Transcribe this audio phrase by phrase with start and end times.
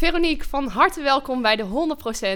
[0.00, 1.64] Veronique, van harte welkom bij de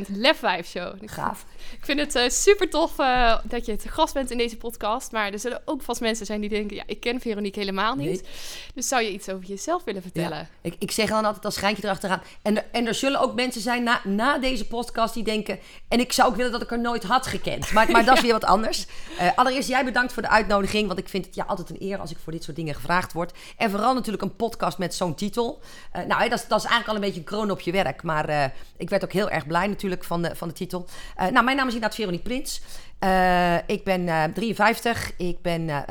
[0.08, 0.94] 100% Lef Vibe Show.
[1.04, 1.44] Gaaf.
[1.72, 5.12] Ik vind het uh, super tof uh, dat je te gast bent in deze podcast.
[5.12, 8.06] Maar er zullen ook vast mensen zijn die denken: ja, ik ken Veronique helemaal niet.
[8.06, 8.30] Nee.
[8.74, 10.38] Dus zou je iets over jezelf willen vertellen?
[10.38, 10.48] Ja.
[10.60, 12.22] Ik, ik zeg dan altijd als schijntje erachteraan.
[12.42, 15.58] En er, en er zullen ook mensen zijn na, na deze podcast die denken:
[15.88, 17.72] en ik zou ook willen dat ik er nooit had gekend.
[17.72, 18.86] Maar, maar dat is weer wat anders.
[19.20, 20.86] Uh, allereerst, jij bedankt voor de uitnodiging.
[20.86, 23.12] Want ik vind het ja, altijd een eer als ik voor dit soort dingen gevraagd
[23.12, 23.32] word.
[23.56, 25.60] En vooral natuurlijk een podcast met zo'n titel.
[26.06, 28.02] nou, dat, dat is eigenlijk al een beetje een kroon op je werk.
[28.02, 30.86] Maar ik werd ook heel erg blij natuurlijk van de, van de titel.
[31.16, 32.62] nou, mijn naam is inderdaad Veronique Prins.
[33.04, 35.12] Uh, ik ben uh, 53.
[35.16, 35.84] Ik ben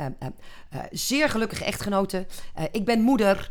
[0.90, 2.26] zeer gelukkige echtgenote.
[2.70, 3.50] ik ben moeder.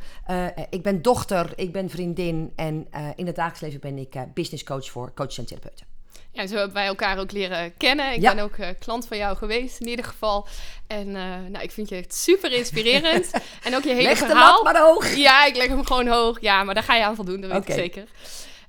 [0.70, 1.54] ik ben dochter.
[1.56, 2.52] Ik ben vriendin.
[2.56, 5.93] En in het dagelijks leven ben ik business coach voor coaches en therapeuten.
[6.34, 8.14] Ja, zo hebben wij elkaar ook leren kennen.
[8.14, 8.36] Ik ja.
[8.36, 10.48] ben ook klant van jou geweest in ieder geval.
[10.88, 11.12] En
[11.52, 13.32] nou, ik vind je echt super inspirerend.
[13.66, 14.58] en ook je hele leg verhaal.
[14.58, 15.16] de lat maar hoog.
[15.16, 16.42] Ja, ik leg hem gewoon hoog.
[16.42, 17.76] Ja, maar daar ga je aan voldoen, dat weet okay.
[17.76, 18.08] ik zeker.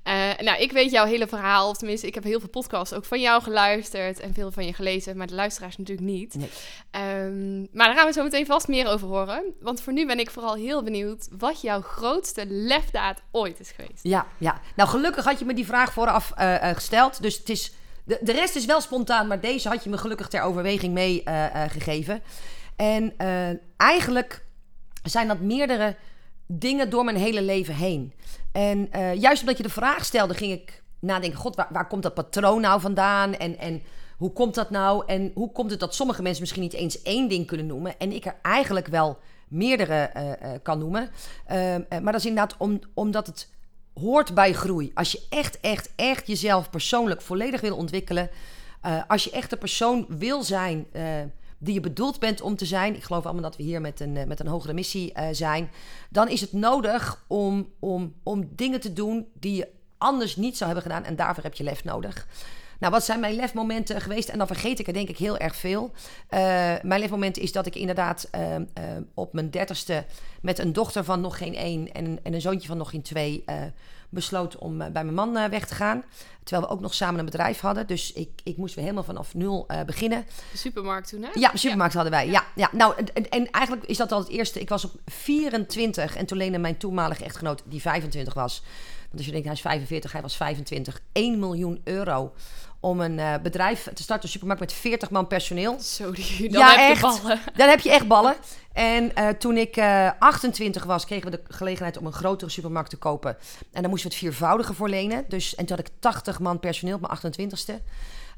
[0.07, 3.05] Uh, nou, ik weet jouw hele verhaal, of tenminste, ik heb heel veel podcasts ook
[3.05, 6.35] van jou geluisterd en veel van je gelezen, maar de luisteraars natuurlijk niet.
[6.35, 6.49] Nee.
[7.23, 9.43] Um, maar daar gaan we zo meteen vast meer over horen.
[9.59, 13.99] Want voor nu ben ik vooral heel benieuwd wat jouw grootste lefdaad ooit is geweest.
[14.01, 14.61] Ja, ja.
[14.75, 17.21] Nou, gelukkig had je me die vraag vooraf uh, uh, gesteld.
[17.21, 17.71] Dus het is,
[18.03, 22.21] de, de rest is wel spontaan, maar deze had je me gelukkig ter overweging meegegeven.
[22.75, 23.13] en
[23.77, 24.43] eigenlijk
[25.03, 25.95] zijn dat meerdere
[26.47, 28.13] dingen door mijn hele leven heen.
[28.51, 32.03] En uh, juist omdat je de vraag stelde, ging ik nadenken: God, waar, waar komt
[32.03, 33.35] dat patroon nou vandaan?
[33.35, 33.81] En, en
[34.17, 35.03] hoe komt dat nou?
[35.05, 38.11] En hoe komt het dat sommige mensen misschien niet eens één ding kunnen noemen en
[38.11, 41.09] ik er eigenlijk wel meerdere uh, uh, kan noemen?
[41.87, 43.49] maar dat is inderdaad om, omdat het
[43.93, 44.91] hoort bij groei.
[44.93, 48.29] Als je echt, echt, echt jezelf persoonlijk volledig wil ontwikkelen,
[49.07, 50.87] als je echt de persoon wil zijn
[51.65, 52.95] die je bedoeld bent om te zijn.
[52.95, 55.69] Ik geloof allemaal dat we hier met een, met een hogere missie uh, zijn.
[56.09, 60.71] Dan is het nodig om, om, om dingen te doen die je anders niet zou
[60.71, 61.07] hebben gedaan.
[61.07, 62.27] En daarvoor heb je lef nodig.
[62.79, 64.29] Nou, wat zijn mijn lefmomenten geweest?
[64.29, 65.91] En dan vergeet ik er denk ik heel erg veel.
[66.29, 66.39] Uh,
[66.81, 68.61] mijn lefmomenten is dat ik inderdaad uh, uh,
[69.13, 70.05] op mijn dertigste
[70.41, 73.43] met een dochter van nog geen één en, en een zoontje van nog geen twee
[74.15, 76.03] besloot om bij mijn man weg te gaan.
[76.43, 77.87] Terwijl we ook nog samen een bedrijf hadden.
[77.87, 80.25] Dus ik, ik moest weer helemaal vanaf nul beginnen.
[80.51, 81.29] De supermarkt toen, hè?
[81.33, 82.29] Ja, de supermarkt hadden wij.
[82.29, 82.69] Ja, ja.
[82.71, 84.59] Nou, en, en, eigenlijk is dat al het eerste.
[84.59, 88.63] Ik was op 24 en toen leende mijn toenmalige echtgenoot, die 25 was.
[89.15, 91.01] Want als je denkt, hij is 45, hij was 25.
[91.11, 92.33] 1 miljoen euro
[92.85, 95.79] om een uh, bedrijf te starten, een supermarkt met 40 man personeel.
[95.79, 97.39] Zo, die, dan ja, heb echt, je ballen.
[97.55, 98.35] Dan heb je echt ballen.
[98.73, 102.89] En uh, toen ik uh, 28 was, kregen we de gelegenheid om een grotere supermarkt
[102.89, 103.37] te kopen.
[103.71, 105.25] En dan moesten we het viervoudige voor lenen.
[105.27, 107.73] Dus, en toen had ik 80 man personeel op mijn 28ste.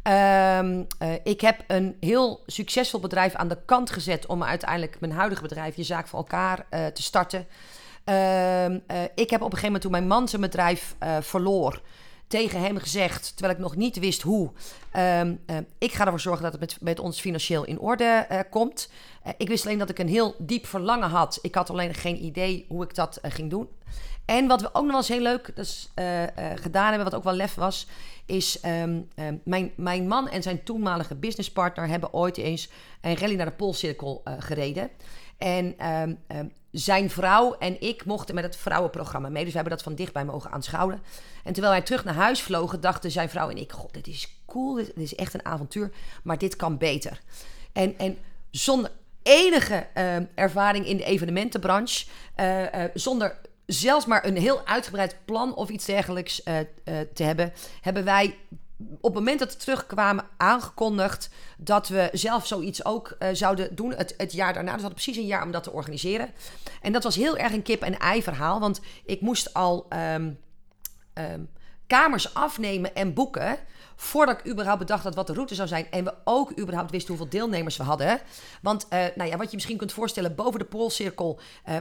[0.03, 0.87] Um,
[1.23, 5.75] ik heb een heel succesvol bedrijf aan de kant gezet om uiteindelijk mijn huidige bedrijf,
[5.75, 7.47] je zaak voor elkaar, te starten.
[8.05, 8.65] Uh,
[9.15, 11.81] ik heb op een gegeven moment toen mijn man zijn bedrijf verloor,
[12.27, 14.51] tegen hem gezegd, terwijl ik nog niet wist hoe.
[14.97, 18.39] Um, uh, ik ga ervoor zorgen dat het met, met ons financieel in orde uh,
[18.49, 18.89] komt.
[19.25, 21.39] Uh, ik wist alleen dat ik een heel diep verlangen had.
[21.41, 23.67] Ik had alleen geen idee hoe ik dat ging doen.
[24.25, 25.91] En wat we ook nog eens heel leuk dus,
[26.55, 27.87] gedaan hebben, wat ook wel lef was,
[28.25, 29.07] is um,
[29.43, 32.69] mijn, mijn man en zijn toenmalige businesspartner hebben ooit eens
[33.01, 34.89] een rally naar de Poolcirkel gereden.
[35.37, 35.75] En
[36.79, 39.43] zijn vrouw en ik mochten met het vrouwenprogramma mee.
[39.43, 41.01] Dus we hebben dat van dichtbij mogen aanschouwen.
[41.43, 44.41] En terwijl wij terug naar huis vlogen, dachten zijn vrouw en ik: God, dit is
[44.45, 45.91] cool, dit, is echt een avontuur,
[46.23, 47.21] maar dit kan beter.
[47.73, 48.17] En, en
[48.51, 48.91] zonder
[49.23, 52.05] enige uh, ervaring in de evenementenbranche,
[52.39, 56.43] uh, uh, zonder zelfs maar een heel uitgebreid plan of iets dergelijks
[57.13, 58.35] te hebben, hebben wij
[58.77, 63.93] op het moment dat we terugkwamen aangekondigd dat we zelf zoiets ook uh, zouden doen
[63.93, 64.71] het, het jaar daarna.
[64.71, 66.29] Dus we hadden precies een jaar om dat te organiseren.
[66.81, 70.39] En dat was heel erg een kip-en-ei verhaal, want ik moest al um,
[71.13, 71.49] um,
[71.87, 73.57] kamers afnemen en boeken
[73.95, 75.91] voordat ik überhaupt bedacht had wat de route zou zijn.
[75.91, 78.19] En we ook überhaupt wisten hoeveel deelnemers we hadden.
[78.61, 81.39] Want uh, nou ja, wat je misschien kunt voorstellen, boven de Poolcirkel
[81.69, 81.75] uh,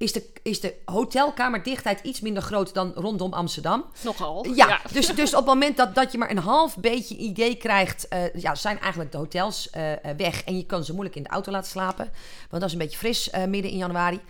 [0.00, 3.84] is, de, is de hotelkamerdichtheid iets minder groot dan rondom Amsterdam.
[4.04, 4.46] Nogal.
[4.46, 4.80] Ja, ja.
[4.92, 8.34] Dus, dus op het moment dat, dat je maar een half beetje idee krijgt, uh,
[8.34, 9.70] ja, zijn eigenlijk de hotels
[10.16, 10.44] weg.
[10.44, 12.10] En je kan ze moeilijk in de auto laten slapen.
[12.50, 14.20] Want dat is een beetje fris midden in januari.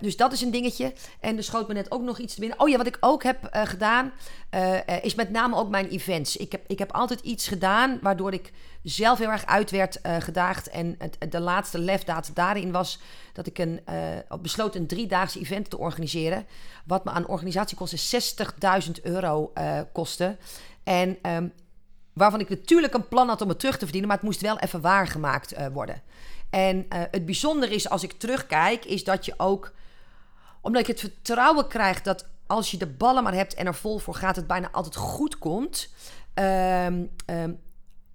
[0.00, 0.92] Dus dat is een dingetje.
[1.20, 2.60] En er schoot me net ook nog iets te binnen.
[2.60, 4.12] Oh ja, wat ik ook heb gedaan,
[5.02, 6.36] is met name ook mijn events.
[6.36, 8.52] Ik heb, ik heb altijd iets gedaan waardoor ik
[8.88, 10.68] zelf heel erg uit werd gedaagd.
[10.68, 10.98] En
[11.28, 13.00] de laatste lefdaad daarin was
[13.32, 13.80] dat ik een,
[14.40, 16.46] besloot een driedaagse event te organiseren.
[16.84, 18.22] Wat me aan organisatiekosten
[18.86, 19.52] 60.000 euro
[19.92, 20.36] kostte.
[20.84, 21.52] En um,
[22.12, 24.58] waarvan ik natuurlijk een plan had om het terug te verdienen, maar het moest wel
[24.58, 26.02] even waargemaakt worden.
[26.50, 29.72] En uh, het bijzondere is als ik terugkijk, is dat je ook,
[30.60, 33.98] omdat je het vertrouwen krijgt dat als je de ballen maar hebt en er vol
[33.98, 35.88] voor gaat, het bijna altijd goed komt.
[36.34, 37.52] Ehm, ehm,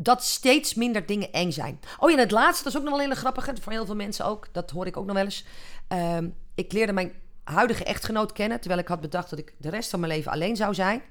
[0.04, 1.80] dat steeds minder dingen eng zijn.
[2.00, 3.54] Oh ja, en het laatste, dat is ook nog wel een hele grappige.
[3.62, 4.48] Voor heel veel mensen ook.
[4.52, 5.46] Dat hoor ik ook nog wel eens.
[5.88, 7.14] Ehm, ik leerde mijn
[7.44, 8.60] huidige echtgenoot kennen.
[8.60, 11.02] Terwijl ik had bedacht dat ik de rest van mijn leven alleen zou zijn.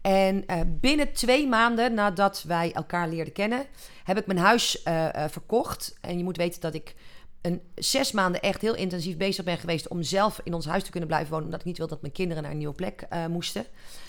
[0.00, 3.66] En uh, binnen twee maanden nadat wij elkaar leerden kennen,
[4.04, 5.94] heb ik mijn huis uh, uh, verkocht.
[6.00, 6.94] En je moet weten dat ik
[7.40, 10.90] een zes maanden echt heel intensief bezig ben geweest om zelf in ons huis te
[10.90, 11.44] kunnen blijven wonen.
[11.44, 13.66] Omdat ik niet wil dat mijn kinderen naar een nieuwe plek moesten.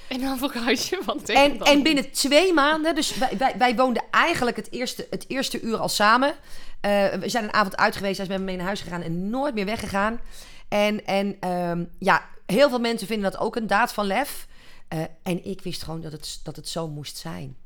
[0.07, 4.55] En dan huisje van en, en binnen twee maanden, dus wij, wij, wij, woonden eigenlijk
[4.55, 6.35] het eerste, het eerste uur al samen.
[6.81, 9.29] we zijn een avond uit geweest, hij is met me mee naar huis gegaan en
[9.29, 10.19] nooit meer weggegaan.
[10.67, 14.47] En, en um, ja, heel veel mensen vinden dat ook een daad van lef.
[14.93, 17.57] Uh, en ik wist gewoon dat het, dat het zo moest zijn.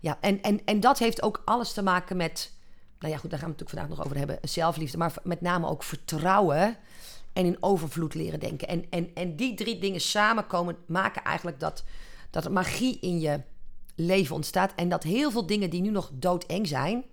[0.00, 2.52] Ja, en, en, en dat heeft ook alles te maken met,
[2.98, 5.40] nou ja, goed, daar gaan we het natuurlijk vandaag nog over hebben, zelfliefde, maar met
[5.40, 6.76] name ook vertrouwen
[7.32, 8.68] en in overvloed leren denken.
[8.68, 11.84] En, en, en die drie dingen samenkomen maken eigenlijk dat,
[12.30, 13.40] dat er magie in je
[13.94, 14.72] leven ontstaat.
[14.76, 17.04] En dat heel veel dingen die nu nog doodeng zijn,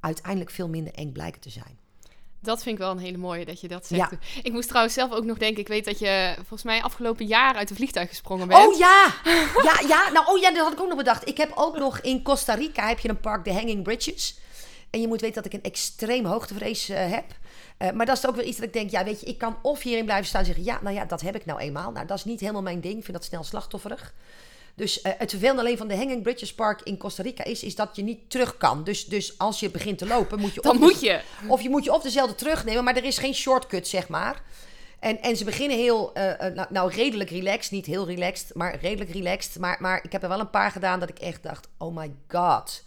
[0.00, 1.78] uiteindelijk veel minder eng blijken te zijn.
[2.40, 4.10] Dat vind ik wel een hele mooie dat je dat zegt.
[4.10, 4.18] Ja.
[4.42, 5.60] Ik moest trouwens zelf ook nog denken.
[5.60, 8.66] Ik weet dat je volgens mij afgelopen jaar uit een vliegtuig gesprongen bent.
[8.66, 9.14] Oh ja!
[9.62, 10.10] Ja, ja.
[10.10, 11.28] Nou, oh ja, dat had ik ook nog bedacht.
[11.28, 14.38] Ik heb ook nog in Costa Rica heb je een park, de Hanging Bridges.
[14.90, 17.24] En je moet weten dat ik een extreem hoogtevrees uh, heb.
[17.78, 19.56] Uh, maar dat is ook wel iets dat ik denk, ja, weet je, ik kan
[19.62, 21.90] of hierin blijven staan en zeggen, ja, nou ja, dat heb ik nou eenmaal.
[21.90, 22.96] Nou, dat is niet helemaal mijn ding.
[22.96, 24.14] Ik vind dat snel slachtofferig.
[24.74, 27.74] Dus uh, het vervelende alleen van de Hanging Bridges Park in Costa Rica is, is
[27.74, 28.84] dat je niet terug kan.
[28.84, 30.60] Dus, dus als je begint te lopen, moet je...
[30.60, 31.20] Dan moet je.
[31.48, 34.42] Of je moet je of dezelfde terugnemen, maar er is geen shortcut, zeg maar.
[35.00, 37.72] En, en ze beginnen heel, uh, nou, nou, redelijk relaxed.
[37.72, 39.58] Niet heel relaxed, maar redelijk relaxed.
[39.58, 42.12] Maar, maar ik heb er wel een paar gedaan dat ik echt dacht, oh my
[42.28, 42.84] god.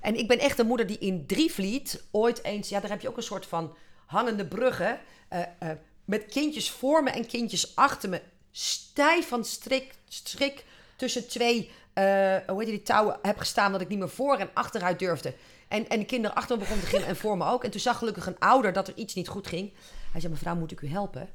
[0.00, 2.68] En ik ben echt een moeder die in Drievliet ooit eens...
[2.68, 3.74] Ja, daar heb je ook een soort van
[4.08, 4.98] hangende bruggen.
[5.32, 5.70] Uh,
[6.04, 8.22] met kindjes voor me en kindjes achter me.
[8.50, 10.64] Stijf van strik, strik
[10.96, 14.50] tussen twee, uh, hoe heet die touwen, heb gestaan dat ik niet meer voor en
[14.54, 15.34] achteruit durfde.
[15.68, 17.64] En, en de kinderen achter me begonnen te gillen en voor me ook.
[17.64, 19.72] En toen zag gelukkig een ouder dat er iets niet goed ging.
[20.12, 21.28] Hij zei, mevrouw, moet ik u helpen?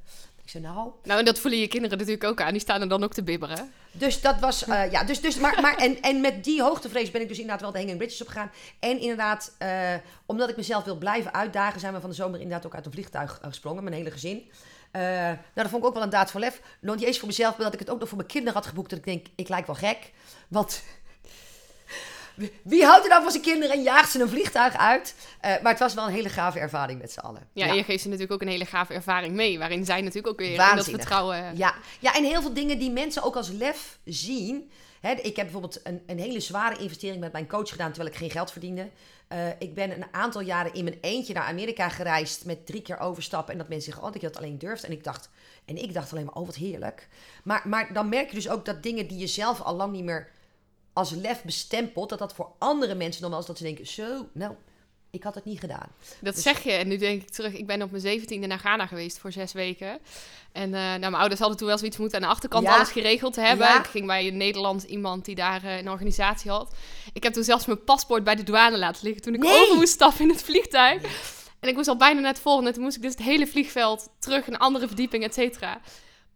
[0.43, 0.91] Ik zei, nou...
[1.03, 2.51] Nou, en dat voelen je kinderen natuurlijk ook aan.
[2.51, 3.71] Die staan er dan ook te bibberen.
[3.91, 7.21] Dus dat was, uh, ja, dus, dus, maar, maar en, en met die hoogtevrees ben
[7.21, 8.51] ik dus inderdaad wel de Hanging Bridges opgegaan.
[8.79, 9.93] En inderdaad, uh,
[10.25, 12.91] omdat ik mezelf wil blijven uitdagen, zijn we van de zomer inderdaad ook uit een
[12.91, 14.37] vliegtuig gesprongen, mijn hele gezin.
[14.91, 16.61] Uh, nou, dat vond ik ook wel een daad van lef.
[16.79, 18.65] Nog niet eens voor mezelf, maar dat ik het ook nog voor mijn kinderen had
[18.65, 18.89] geboekt.
[18.89, 20.11] Dat ik denk, ik lijk wel gek.
[20.47, 20.83] Want
[22.63, 25.15] wie houdt er nou van zijn kinderen en jaagt ze een vliegtuig uit?
[25.17, 27.47] Uh, maar het was wel een hele gave ervaring met z'n allen.
[27.53, 29.59] Ja, en je geeft ze natuurlijk ook een hele gave ervaring mee.
[29.59, 31.57] Waarin zij natuurlijk ook weer in dat vertrouwen...
[31.57, 31.75] Ja.
[31.99, 34.71] ja, en heel veel dingen die mensen ook als lef zien.
[34.99, 37.91] Hè, ik heb bijvoorbeeld een, een hele zware investering met mijn coach gedaan...
[37.91, 38.89] terwijl ik geen geld verdiende.
[39.33, 42.99] Uh, ik ben een aantal jaren in mijn eentje naar Amerika gereisd met drie keer
[42.99, 43.51] overstappen.
[43.51, 44.83] En dat mensen zeggen, oh, dat je dat alleen durft.
[44.83, 45.29] En ik dacht,
[45.65, 47.07] en ik dacht alleen maar, oh, wat heerlijk.
[47.43, 50.03] Maar, maar dan merk je dus ook dat dingen die je zelf al lang niet
[50.03, 50.29] meer
[50.93, 54.53] als lef bestempelt, dat dat voor andere mensen wel eens dat ze denken, zo, nou,
[55.09, 55.87] ik had het niet gedaan.
[56.19, 56.71] Dat dus zeg je.
[56.71, 59.53] En nu denk ik terug, ik ben op mijn zeventiende naar Ghana geweest voor zes
[59.53, 59.99] weken.
[60.51, 63.33] En uh, nou, mijn ouders hadden toen wel zoiets moeten aan de achterkant alles geregeld
[63.33, 63.75] te hebben.
[63.75, 66.75] Ik ging bij een Nederlands iemand die daar uh, een organisatie had.
[67.13, 69.61] Ik heb toen zelfs mijn paspoort bij de douane laten liggen toen ik nee.
[69.61, 71.03] over moest stappen in het vliegtuig.
[71.59, 72.67] En ik moest al bijna net volgen.
[72.67, 75.81] En toen moest ik dus het hele vliegveld terug, een andere verdieping, et cetera.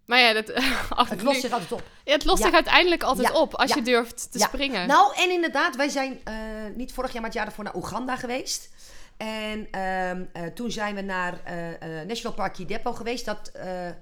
[0.08, 0.48] Maar ja, dat,
[1.10, 1.84] het lost zich altijd op.
[2.04, 4.88] Ja, het lost zich uiteindelijk altijd op als je durft te springen.
[4.88, 6.36] Nou, en inderdaad, wij zijn uh,
[6.76, 8.70] niet vorig jaar, maar het jaar ervoor naar Oeganda geweest.
[9.18, 10.20] En uh, uh,
[10.54, 13.26] toen zijn we naar uh, National Park Kidepo geweest.
[13.26, 13.52] Dat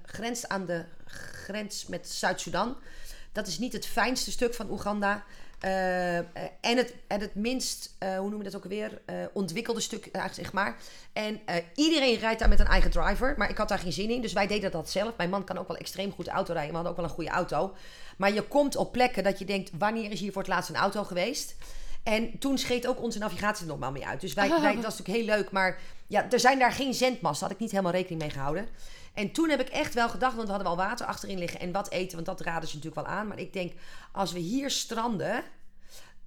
[0.04, 2.76] grenst aan de grens met Zuid-Soedan.
[3.32, 5.24] Dat is niet het fijnste stuk van Oeganda.
[5.66, 9.80] Uh, en, het, en het minst, uh, hoe noem je dat ook weer, uh, ontwikkelde
[9.80, 10.76] stuk, zeg maar.
[11.12, 11.40] En
[11.74, 14.32] iedereen rijdt daar met een eigen driver, maar ik had daar geen zin in, dus
[14.32, 15.16] wij deden dat zelf.
[15.16, 17.30] Mijn man kan ook wel extreem goed auto rijden, we hadden ook wel een goede
[17.30, 17.74] auto.
[18.16, 20.76] Maar je komt op plekken dat je denkt, wanneer is hier voor het laatst een
[20.76, 21.56] auto geweest?
[22.02, 24.20] En toen scheet ook onze navigatie er normaal mee uit.
[24.20, 27.46] Dus wij, wij, dat was natuurlijk heel leuk, maar ja, er zijn daar geen zendmasten,
[27.46, 28.68] had ik niet helemaal rekening mee gehouden.
[29.14, 31.72] En toen heb ik echt wel gedacht, want we hadden wel water achterin liggen en
[31.72, 33.26] wat eten, want dat raden ze natuurlijk wel aan.
[33.26, 33.72] Maar ik denk,
[34.12, 35.44] als we hier stranden,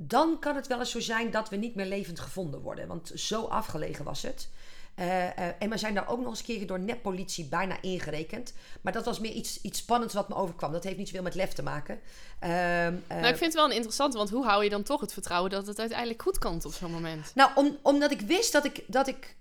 [0.01, 2.87] dan kan het wel eens zo zijn dat we niet meer levend gevonden worden.
[2.87, 4.49] Want zo afgelegen was het.
[4.95, 5.29] Uh, uh,
[5.59, 8.53] en we zijn daar ook nog eens een keer door netpolitie bijna ingerekend.
[8.81, 10.71] Maar dat was meer iets, iets spannends wat me overkwam.
[10.71, 11.99] Dat heeft niet zoveel met lef te maken.
[12.43, 15.13] Uh, nou, ik vind het wel een interessante, want hoe hou je dan toch het
[15.13, 17.31] vertrouwen dat het uiteindelijk goed komt op zo'n moment?
[17.35, 19.35] Nou, om, omdat ik wist dat ik, dat ik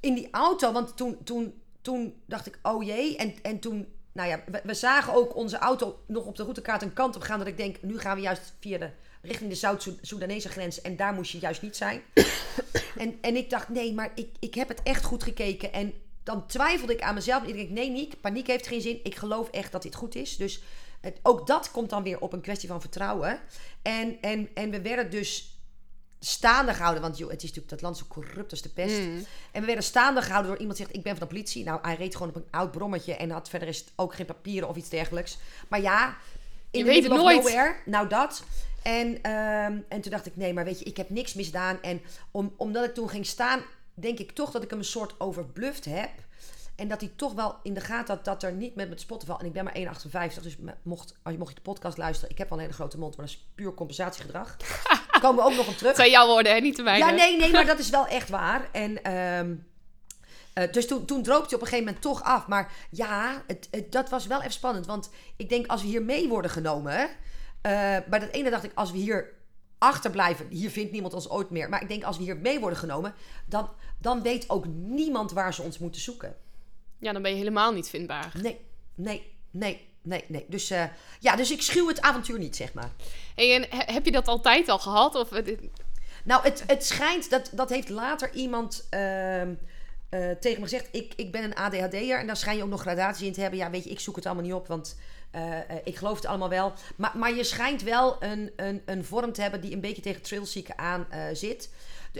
[0.00, 3.16] in die auto, want toen, toen, toen dacht ik, oh jee.
[3.16, 6.82] En, en toen, nou ja, we, we zagen ook onze auto nog op de routekaart
[6.82, 7.38] een kant op gaan.
[7.38, 8.90] Dat ik denk, nu gaan we juist via de
[9.22, 10.80] richting de Zuid-Soedanese grens.
[10.80, 12.02] En daar moest je juist niet zijn.
[12.96, 15.72] en, en ik dacht, nee, maar ik, ik heb het echt goed gekeken.
[15.72, 17.42] En dan twijfelde ik aan mezelf.
[17.42, 19.00] En ik denk, nee Niek, paniek heeft geen zin.
[19.02, 20.36] Ik geloof echt dat dit goed is.
[20.36, 20.62] Dus
[21.00, 23.40] het, ook dat komt dan weer op een kwestie van vertrouwen.
[23.82, 25.58] En, en, en we werden dus
[26.20, 27.02] staande gehouden.
[27.02, 28.98] Want joh, het is natuurlijk dat land zo corrupt als de pest.
[28.98, 29.24] Mm.
[29.52, 31.64] En we werden staande gehouden door iemand die zegt: Ik ben van de politie.
[31.64, 34.68] Nou, hij reed gewoon op een oud brommetje en had verder is ook geen papieren
[34.68, 35.38] of iets dergelijks.
[35.68, 36.16] Maar ja,
[36.70, 37.36] in Je weet het nooit.
[37.36, 38.42] nowhere, nou dat.
[38.88, 41.82] En, ehm, en toen dacht ik: Nee, maar weet je, ik heb niks misdaan.
[41.82, 43.60] En om, omdat ik toen ging staan,
[43.94, 46.10] denk ik toch dat ik hem een soort overbluft heb.
[46.76, 49.28] En dat hij toch wel in de gaten had dat er niet met mijn spotten
[49.28, 49.40] valt.
[49.40, 50.42] En ik ben maar 1,58.
[50.42, 52.30] Dus mocht, als je mocht je de podcast luisteren.
[52.30, 54.56] Ik heb wel een hele grote mond, maar dat is puur compensatiegedrag.
[54.56, 55.88] Daar komen we ook nog op terug.
[55.88, 56.60] Het zijn jouw woorden, hè?
[56.60, 57.04] niet de mijne.
[57.06, 58.68] Ja, nee, nee, maar dat is wel echt waar.
[58.72, 59.54] En ehm,
[60.52, 62.46] eh, dus toen, toen droop hij op een gegeven moment toch af.
[62.46, 64.86] Maar ja, het, het- dat was wel even spannend.
[64.86, 67.08] Want ik denk, als we hier mee worden genomen...
[67.60, 69.36] eh, bij dat ene dacht ik, als we hier
[69.78, 70.46] achterblijven...
[70.48, 71.68] Hier vindt niemand ons ooit meer.
[71.68, 73.14] Maar ik denk, als we hier mee worden genomen...
[73.46, 76.36] Dan, dan weet ook niemand waar ze ons moeten zoeken.
[76.98, 78.32] Ja, dan ben je helemaal niet vindbaar.
[78.42, 78.60] Nee,
[78.94, 80.44] nee, nee, nee, nee.
[80.48, 80.84] Dus, eh,
[81.20, 82.90] ja, dus ik schuw het avontuur niet, zeg maar.
[83.34, 85.14] Hey, en he- heb je dat altijd al gehad?
[85.14, 85.58] Of, eh,
[86.24, 89.54] Nou, het, het schijnt, dat, dat heeft later iemand ehm,
[90.08, 90.88] eh, tegen me gezegd.
[90.90, 93.58] Ik, ik ben een ADHD'er en daar schijn je ook nog gradatie in te hebben.
[93.58, 94.96] Ja, weet je, ik zoek het allemaal niet op, want
[95.30, 96.72] eh, eh, ik geloof het allemaal wel.
[96.96, 100.22] Maar, maar je schijnt wel een, een, een vorm te hebben die een beetje tegen
[100.22, 101.70] trilzieken aan eh, zit.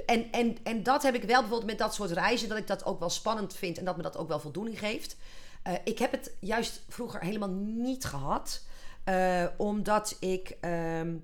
[0.07, 2.85] En, en, en dat heb ik wel bijvoorbeeld met dat soort reizen, dat ik dat
[2.85, 5.17] ook wel spannend vind en dat me dat ook wel voldoening geeft.
[5.85, 8.62] Ik heb het juist vroeger helemaal niet gehad,
[9.05, 10.57] eh, omdat ik.
[10.61, 11.15] ehm,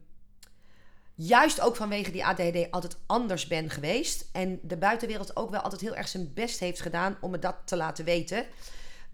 [1.14, 4.28] juist ook vanwege die ADHD altijd anders ben geweest.
[4.32, 7.56] En de buitenwereld ook wel altijd heel erg zijn best heeft gedaan om me dat
[7.64, 8.46] te laten weten.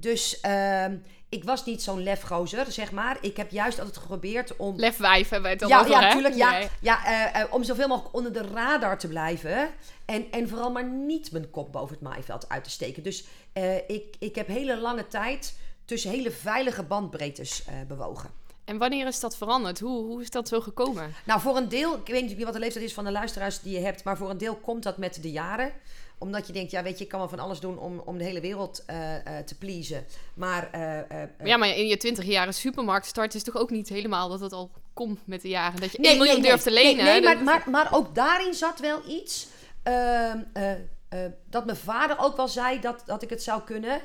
[0.00, 0.96] Dus ehm,
[1.28, 3.18] ik was niet zo'n lefgozer, zeg maar.
[3.20, 4.76] Ik heb juist altijd geprobeerd om...
[4.76, 6.34] lefwijf hebben we het al Ja, over, ja, natuurlijk.
[6.34, 6.68] Ja, Nee.
[6.80, 9.70] ja, eh, eh, om zoveel mogelijk onder de radar te blijven.
[10.04, 13.02] En, en vooral maar niet mijn kop boven het maaiveld uit te steken.
[13.02, 18.30] Dus eh, ik, ik heb hele lange tijd tussen hele veilige bandbreedtes bewogen.
[18.64, 19.80] En wanneer is dat veranderd?
[19.80, 21.14] Hoe, hoe is dat zo gekomen?
[21.24, 23.72] Nou, voor een deel, ik weet niet wat de leeftijd is van de luisteraars die
[23.74, 25.72] je hebt, maar voor een deel komt dat met de jaren.
[26.20, 28.24] Omdat je denkt, ja, weet je, ik kan wel van alles doen om, om de
[28.24, 30.04] hele wereld eh, eh, te pleasen.
[30.34, 34.28] Maar, eh, ja, maar in je twintig jaren supermarkt start is toch ook niet helemaal
[34.28, 35.80] dat het al komt met de jaren.
[35.80, 36.50] Dat je nee, 1 miljoen nee, nee.
[36.50, 37.04] durft te lenen.
[37.04, 39.46] Nee, maar, maar, maar ook daarin zat wel iets.
[39.82, 40.72] ehm, eh,
[41.08, 44.00] eh, dat mijn vader ook wel zei dat, dat ik het zou kunnen.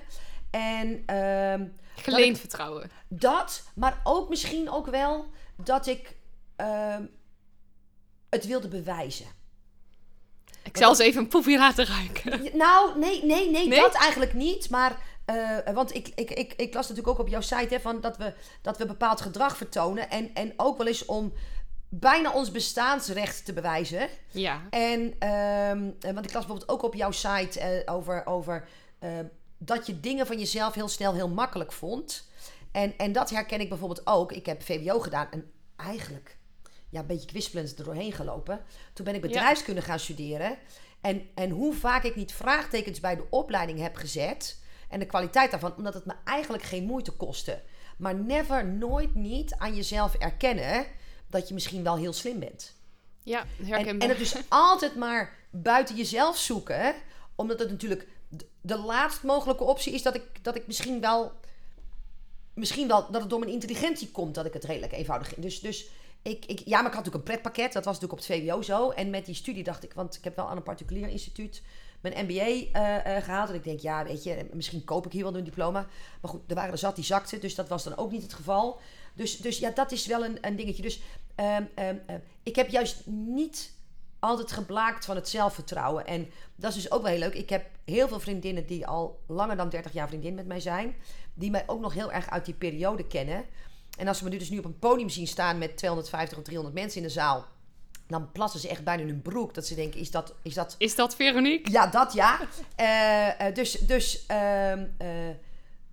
[0.52, 2.92] En ehm, Geleend vertrouwen.
[3.08, 6.16] dat, maar ook misschien ook wel dat ik
[6.56, 7.04] ehm,
[8.30, 9.26] het wilde bewijzen.
[10.66, 12.58] Ik zal eens even een poepje laten ruiken.
[12.58, 13.80] Nou, nee, nee, nee, Nee?
[13.80, 14.70] dat eigenlijk niet.
[14.70, 18.02] Maar, eh, want ik, ik, ik, ik las natuurlijk ook op jouw site hè, van
[18.02, 20.10] dat, we, dat we bepaald gedrag vertonen.
[20.10, 21.34] En, en ook wel eens om
[21.90, 24.10] bijna ons bestaansrecht te bewijzen.
[24.32, 24.62] Ja.
[24.70, 28.68] En, ehm, eh, want ik las bijvoorbeeld ook op jouw site eh, over, over
[29.58, 32.30] dat je dingen van jezelf heel snel heel makkelijk vond.
[32.72, 34.32] En, en dat herken ik bijvoorbeeld ook.
[34.32, 36.38] Ik heb VWO gedaan en eigenlijk
[36.96, 38.62] ja, een beetje kwispelend er doorheen gelopen.
[38.94, 40.58] Toen ben ik bedrijfskunde gaan studeren.
[41.02, 44.60] En, en hoe vaak ik niet vraagtekens bij de opleiding heb gezet.
[44.90, 47.62] En de kwaliteit daarvan, omdat het me eigenlijk geen moeite kostte.
[47.98, 50.86] Maar never, nooit niet aan jezelf erkennen
[51.28, 52.74] dat je misschien wel heel slim bent.
[53.24, 54.10] Ja, En, herkenbaar.
[54.10, 56.96] en het dus altijd maar buiten jezelf zoeken.
[57.36, 58.08] Omdat het natuurlijk
[58.62, 61.32] de, laatst mogelijke optie is dat ik, dat ik misschien wel.
[62.54, 65.34] Misschien wel dat het door mijn intelligentie komt dat ik het redelijk eenvoudig.
[65.34, 65.90] Dus, dus
[66.28, 67.74] ik, ik, ja, maar ik had natuurlijk een pretpakket.
[67.74, 68.90] Dat was natuurlijk op het VWO zo.
[68.90, 71.62] En met die studie dacht ik, want ik heb wel aan een particulier instituut
[72.02, 73.50] mijn MBA eh, eh, gehaald.
[73.50, 75.88] En ik denk, ja, weet je, misschien koop ik hier wel een diploma.
[76.22, 77.40] Maar goed, er waren er zat die zakten.
[77.40, 78.80] Dus dat was dan ook niet het geval.
[79.14, 80.82] Dus, dus ja, dat is wel een, een dingetje.
[80.82, 81.02] Dus
[81.36, 83.74] ehm, ehm, ehm, ik heb juist niet
[84.20, 86.06] altijd geblaakt van het zelfvertrouwen.
[86.06, 87.34] En dat is dus ook wel heel leuk.
[87.34, 90.96] Ik heb heel veel vriendinnen die al langer dan 30 jaar vriendin met mij zijn.
[91.34, 93.46] Die mij ook nog heel erg uit die periode kennen.
[93.96, 96.44] En als ze me nu dus nu op een podium zien staan met 250 of
[96.44, 97.46] 300 mensen in de zaal.
[98.08, 99.54] Dan plassen ze echt bijna hun broek.
[99.54, 100.34] Dat ze denken, is dat...
[100.42, 101.72] Is dat Is dat Veronique?
[101.72, 102.40] ja, dat ja.
[102.76, 105.10] Eh, eh, dus dus ehm, eh,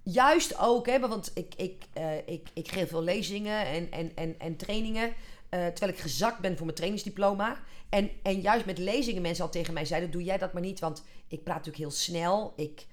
[0.02, 1.84] juist ook, hè, want ik, ik,
[2.26, 5.12] ik, ik geef veel lezingen en, en, en, en trainingen.
[5.48, 7.56] terwijl ik gezakt ben voor mijn trainingsdiploma.
[7.88, 10.80] En, en juist met lezingen mensen al tegen mij zeiden: Doe jij dat maar niet,
[10.80, 12.52] want ik praat natuurlijk heel snel.
[12.56, 12.86] Ik,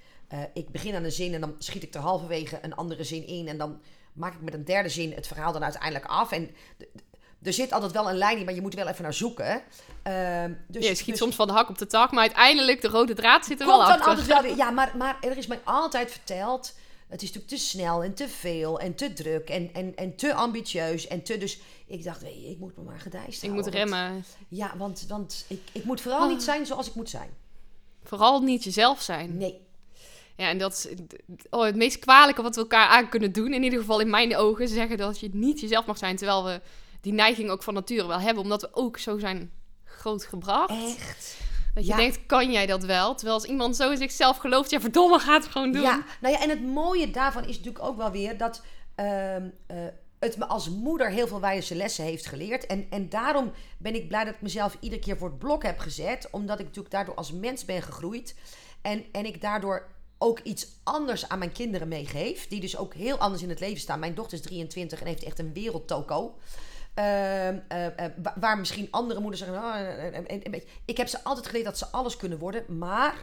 [0.54, 3.48] ik begin aan een zin en dan schiet ik er halverwege een andere zin in.
[3.48, 3.82] En dan
[4.14, 6.32] maak ik met een derde zin het verhaal dan uiteindelijk af.
[6.32, 6.50] En
[7.44, 9.62] er zit altijd wel een lijn in, maar je moet wel even naar zoeken.
[10.04, 12.88] Ehm, dus, je schiet dus- soms van de hak op de tak, maar uiteindelijk de
[12.88, 14.06] rode draad zit er wel achter.
[14.08, 14.56] altijd wel weer.
[14.56, 16.76] Ja, maar, maar er is mij altijd verteld.
[17.08, 20.34] Het is natuurlijk te snel en te veel en te druk en, en, en te
[20.34, 21.38] ambitieus en te.
[21.38, 24.24] Dus ik dacht, ik moet me maar gedijst Ik moet want- remmen.
[24.48, 27.30] ja, want, want ik, ik moet vooral niet zijn zoals ik moet zijn.
[28.04, 29.38] Vooral niet jezelf zijn.
[29.38, 29.68] Nee.
[30.40, 30.88] Ja, en dat is
[31.50, 33.54] oh, het meest kwalijke wat we elkaar aan kunnen doen.
[33.54, 34.68] In ieder geval in mijn ogen.
[34.68, 36.16] Zeggen dat je niet jezelf mag zijn.
[36.16, 36.62] Terwijl we
[37.02, 38.44] die neiging ook van nature wel hebben.
[38.44, 39.52] Omdat we ook zo zijn
[39.84, 40.70] grootgebracht.
[40.70, 41.38] Echt?
[41.74, 43.16] Dat je denkt, kan jij dat wel?
[43.16, 45.82] Terwijl als iemand zo in zichzelf gelooft, ja verdomme, gaat het gewoon doen.
[45.82, 48.64] Ja, nou ja, en het mooie daarvan is natuurlijk ook wel weer dat...
[48.96, 49.78] Ehm, eh,
[50.20, 52.66] het me als moeder heel veel wijze lessen heeft geleerd.
[52.66, 55.80] En, en daarom ben ik blij dat ik mezelf iedere keer voor het blok heb
[55.80, 56.28] gezet.
[56.32, 58.36] Omdat ik natuurlijk daardoor als mens ben gegroeid.
[58.82, 59.88] En, en ik daardoor
[60.20, 62.48] ook iets anders aan mijn kinderen meegeef.
[62.48, 64.00] Die dus ook heel anders in het leven staan.
[64.00, 66.36] Mijn dochter is 23 en heeft echt een wereldtoko.
[66.96, 67.50] Uh,
[68.36, 69.64] waar misschien andere moeders zeggen...
[69.64, 69.76] Oh,
[70.86, 72.78] ik heb ze altijd geleerd dat ze alles kunnen worden.
[72.78, 73.16] Maar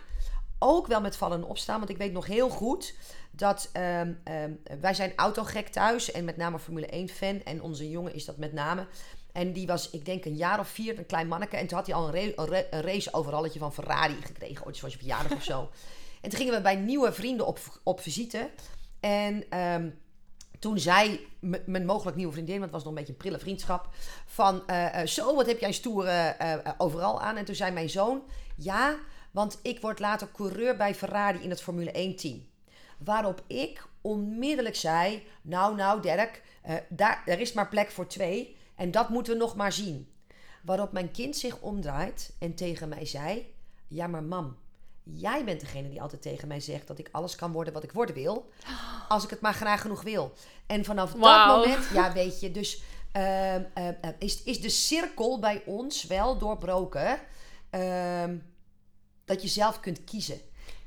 [0.59, 1.79] ook wel met vallen en opstaan.
[1.79, 2.95] Want ik weet nog heel goed
[3.31, 4.51] dat ehm, ehm,
[4.81, 6.13] wij zijn autogek thuis.
[6.13, 7.43] En met name Formule 1 fan.
[7.45, 8.87] En onze jongen is dat met name.
[9.33, 11.57] En die was, ik denk, een jaar of vier, een klein manneke.
[11.57, 14.67] En toen had hij al een, ra een race overalletje van Ferrari gekregen.
[14.67, 15.69] Ooit was je verjaardag of zo.
[16.27, 18.51] En toen gingen we bij nieuwe vrienden op, op visite.
[19.01, 19.99] En um,
[20.59, 21.27] toen zei
[21.67, 23.89] mijn mogelijk nieuwe vriendin, want het was nog een beetje een prille vriendschap,
[24.27, 26.33] van uh, zo, wat heb jij stoer uh,
[26.79, 27.37] overal aan?
[27.37, 28.23] En toen zei mijn zoon,
[28.57, 28.97] ja,
[29.31, 32.47] want ik word later coureur bij Ferrari in het Formule 1 team.
[32.99, 36.43] Waarop ik onmiddellijk zei, nou, nou Dirk,
[36.89, 40.09] daar, er is maar plek voor twee en dat moeten we nog maar zien.
[40.63, 43.55] Waarop mijn kind zich omdraait en tegen mij zei,
[43.89, 44.57] ja maar mam,
[45.13, 47.93] Jij bent degene die altijd tegen mij zegt dat ik alles kan worden wat ik
[47.93, 48.51] worden wil.
[49.09, 50.33] Als ik het maar graag genoeg wil.
[50.67, 52.83] En vanaf dat moment, ja, weet je, dus
[53.17, 53.61] uh, uh,
[54.19, 57.19] is, is de cirkel bij ons wel doorbroken.
[57.71, 58.37] Ehm,
[59.25, 60.41] dat je zelf kunt kiezen.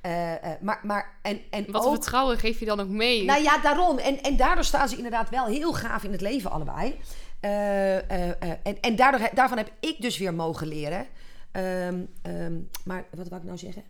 [0.06, 3.24] Uh, maar, maar, en, en Wat ook, vertrouwen geef je dan ook mee?
[3.24, 3.98] Nou ja, daarom.
[3.98, 7.00] En, en daardoor staan ze inderdaad wel heel gaaf in het leven, allebei.
[7.40, 11.08] en en daardoor, daarvan heb ik dus weer mogen leren.
[11.52, 13.84] Um, um, maar wat wou ik nou zeggen?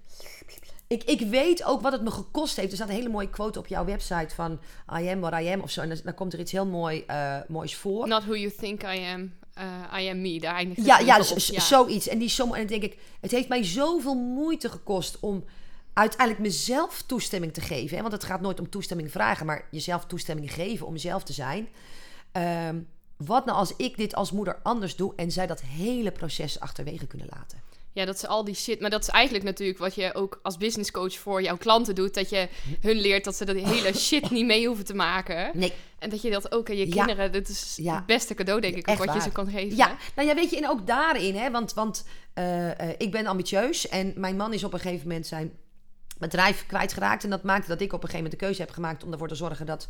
[0.88, 2.70] Ik, ik weet ook wat het me gekost heeft.
[2.70, 4.60] Er staat een hele mooie quote op jouw website van
[5.00, 5.82] I am what I am of zo.
[5.82, 8.08] En dan, komt er iets heel mooi, uh, moois voor.
[8.08, 9.34] Not who you think I am.
[9.58, 12.08] Uh, I am me, daar eindigt ja, ja, dus, ja, zoiets.
[12.08, 15.44] En, die som, en dan denk ik, het heeft mij zoveel moeite gekost om
[15.94, 17.96] uiteindelijk mezelf toestemming te geven.
[17.96, 18.02] Hè?
[18.02, 21.68] Want het gaat nooit om toestemming vragen, maar jezelf toestemming geven om jezelf te zijn.
[22.68, 22.88] Um,
[23.26, 27.08] wat nou als ik dit als moeder anders doe en zij dat hele proces achterwege
[27.08, 27.62] kunnen laten?
[27.92, 28.80] Ja, dat is al die shit.
[28.80, 32.14] Maar dat is eigenlijk natuurlijk wat je ook als business coach voor jouw klanten doet.
[32.14, 32.50] Dat je
[32.82, 35.52] hun leert dat ze dat hele shit niet mee hoeven te maken.
[35.54, 35.74] Nee.
[36.00, 37.32] En dat je dat ook aan je kinderen...
[37.32, 37.96] Dat is ja.
[37.96, 39.78] het beste cadeau, denk ik, ook, wat je ze kan geven.
[39.78, 41.52] Ja, nou ja, weet je, en ook daarin, hè.
[41.52, 42.06] Want, want
[42.36, 45.52] uh, uh, ik ben ambitieus en mijn man is op een gegeven moment zijn
[46.20, 47.24] bedrijf kwijtgeraakt.
[47.24, 49.28] En dat maakte dat ik op een gegeven moment de keuze heb gemaakt om ervoor
[49.28, 49.88] te zorgen dat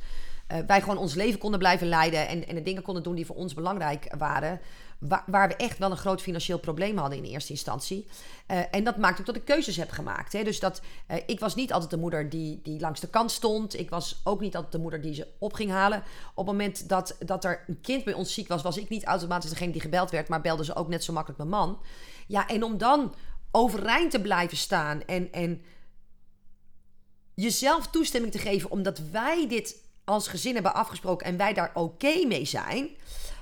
[0.52, 2.28] uh, wij gewoon ons leven konden blijven leiden.
[2.28, 4.60] En, en de dingen konden doen die voor ons belangrijk waren.
[5.00, 8.08] Waar, waar we echt wel een groot financieel probleem hadden in eerste instantie.
[8.48, 10.34] Uh, en dat maakte ook dat ik keuzes heb gemaakt.
[10.34, 10.44] Hè.
[10.44, 13.80] Dus dat, uh, ik was niet altijd de moeder die, die langs de kant stond.
[13.80, 15.98] Ik was ook niet altijd de moeder die ze op ging halen.
[16.34, 19.06] Op het moment dat, dat er een kind bij ons ziek was, was ik niet
[19.06, 20.28] automatisch degene die gebeld werd.
[20.28, 21.80] Maar belde ze ook net zo makkelijk mijn man.
[22.28, 23.14] Ja, en om dan
[23.52, 25.32] overeind te blijven staan en.
[25.32, 25.62] en
[27.42, 32.26] jezelf toestemming te geven omdat wij dit als gezin hebben afgesproken en wij daar oké
[32.26, 32.90] mee zijn.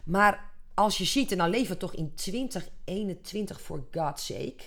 [0.04, 4.64] Maar als je ziet, en dan leven we toch in 2021 voor God's sake.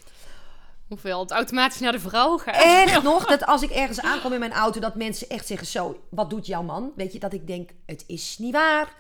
[0.88, 2.55] Hoeveel het automatisch naar de vrouw gaat.
[2.55, 6.01] Echt nog, dat als ik ergens aankom in mijn auto, dat mensen echt zeggen: Zo,
[6.09, 6.93] wat doet jouw man?
[6.97, 8.93] Weet je, dat ik denk: Het is niet waar.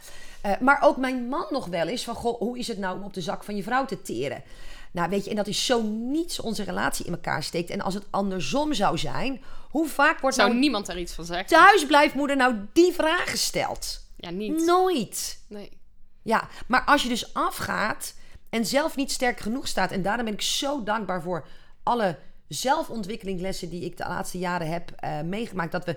[0.46, 3.04] Uh, maar ook mijn man nog wel eens van: Goh, hoe is het nou om
[3.04, 4.42] op de zak van je vrouw te teren?
[4.92, 7.70] Nou, weet je, en dat is zo niets onze relatie in elkaar steekt.
[7.70, 11.24] En als het andersom zou zijn, hoe vaak wordt zou nou niemand daar iets van
[11.24, 11.46] zeggen?
[11.46, 14.08] Thuisblijfmoeder nou die vraag gesteld?
[14.16, 14.64] Ja, niet.
[14.64, 15.44] Nooit.
[15.48, 15.78] Nee.
[16.22, 18.14] Ja, maar als je dus afgaat
[18.50, 21.46] en zelf niet sterk genoeg staat, en daarom ben ik zo dankbaar voor
[21.82, 25.96] alle zelfontwikkelingslessen die ik de laatste jaren heb uh, meegemaakt, dat we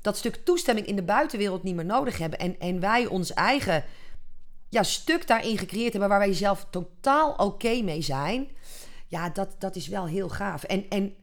[0.00, 3.84] dat stuk toestemming in de buitenwereld niet meer nodig hebben en, en wij ons eigen
[4.72, 8.48] ja, stuk daarin gecreëerd hebben waar wij zelf totaal oké mee zijn.
[9.08, 10.62] Ja, dat, dat is wel heel gaaf.
[10.62, 11.14] En, en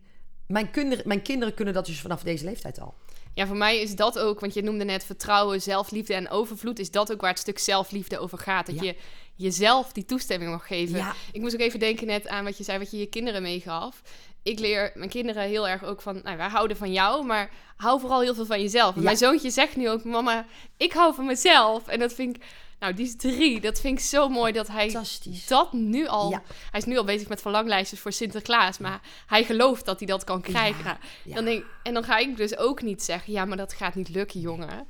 [0.48, 2.94] mijn, kinderen, mijn kinderen kunnen dat dus vanaf deze leeftijd al.
[3.34, 6.80] Ja, voor mij is dat ook, want je noemde net vertrouwen, zelfliefde en overvloed.
[6.80, 8.66] Is dat ook waar het stuk zelfliefde over gaat?
[8.66, 8.96] Dat je
[9.36, 10.98] jezelf die toestemming mag geven.
[10.98, 11.14] Ja.
[11.32, 14.02] Ik moest ook even denken net aan wat je zei, wat je je kinderen meegaf.
[14.44, 18.00] Ik leer mijn kinderen heel erg ook van, nou, wij houden van jou, maar hou
[18.00, 18.96] vooral heel veel van jezelf.
[18.96, 19.02] Ja.
[19.02, 20.46] Mijn zoontje zegt nu ook, mama,
[20.78, 21.88] ik hou van mezelf.
[21.88, 22.44] En dat vind ik
[22.80, 23.62] nou, die is drie.
[23.62, 24.98] Dat vind ik zo mooi dat hij
[25.48, 26.30] dat nu al...
[26.30, 26.42] Ja.
[26.72, 28.78] Hij is nu al bezig met verlanglijstjes voor Sinterklaas.
[28.78, 30.84] Maar hij gelooft dat hij dat kan krijgen.
[30.84, 30.98] Ja.
[31.24, 31.36] Ja.
[31.36, 33.34] Dan denk, en dan ga ik dus ook niet zeggen...
[33.34, 34.88] Ja, maar dat gaat niet lukken, jongen.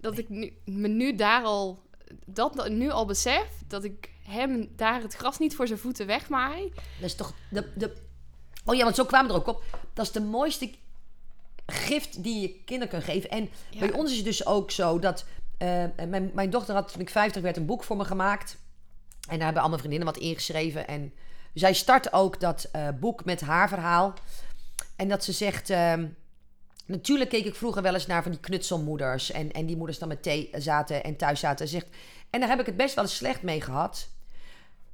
[0.00, 0.22] Dat nee.
[0.22, 1.84] ik nu, me nu daar al...
[2.24, 3.48] Dat nu al besef.
[3.66, 6.72] Dat ik hem daar het gras niet voor zijn voeten wegmaai.
[6.74, 7.32] Dat is toch...
[7.50, 7.96] De, de...
[8.64, 9.64] Oh ja, want zo kwamen we er ook op.
[9.94, 10.70] Dat is de mooiste
[11.66, 13.30] gift die je kinderen kunt geven.
[13.30, 15.24] En bij ons is het dus ook zo dat...
[15.58, 18.56] Uh, mijn, mijn dochter had toen ik 50 werd een boek voor me gemaakt.
[19.28, 20.86] En daar hebben allemaal vriendinnen wat ingeschreven.
[20.86, 21.12] En
[21.54, 24.14] zij start ook dat uh, boek met haar verhaal.
[24.96, 25.70] En dat ze zegt...
[25.70, 25.94] Uh,
[26.86, 29.30] natuurlijk keek ik vroeger wel eens naar van die knutselmoeders.
[29.30, 31.68] En, en die moeders dan met thee zaten en thuis zaten.
[31.68, 31.86] Zegt,
[32.30, 34.08] en daar heb ik het best wel slecht mee gehad.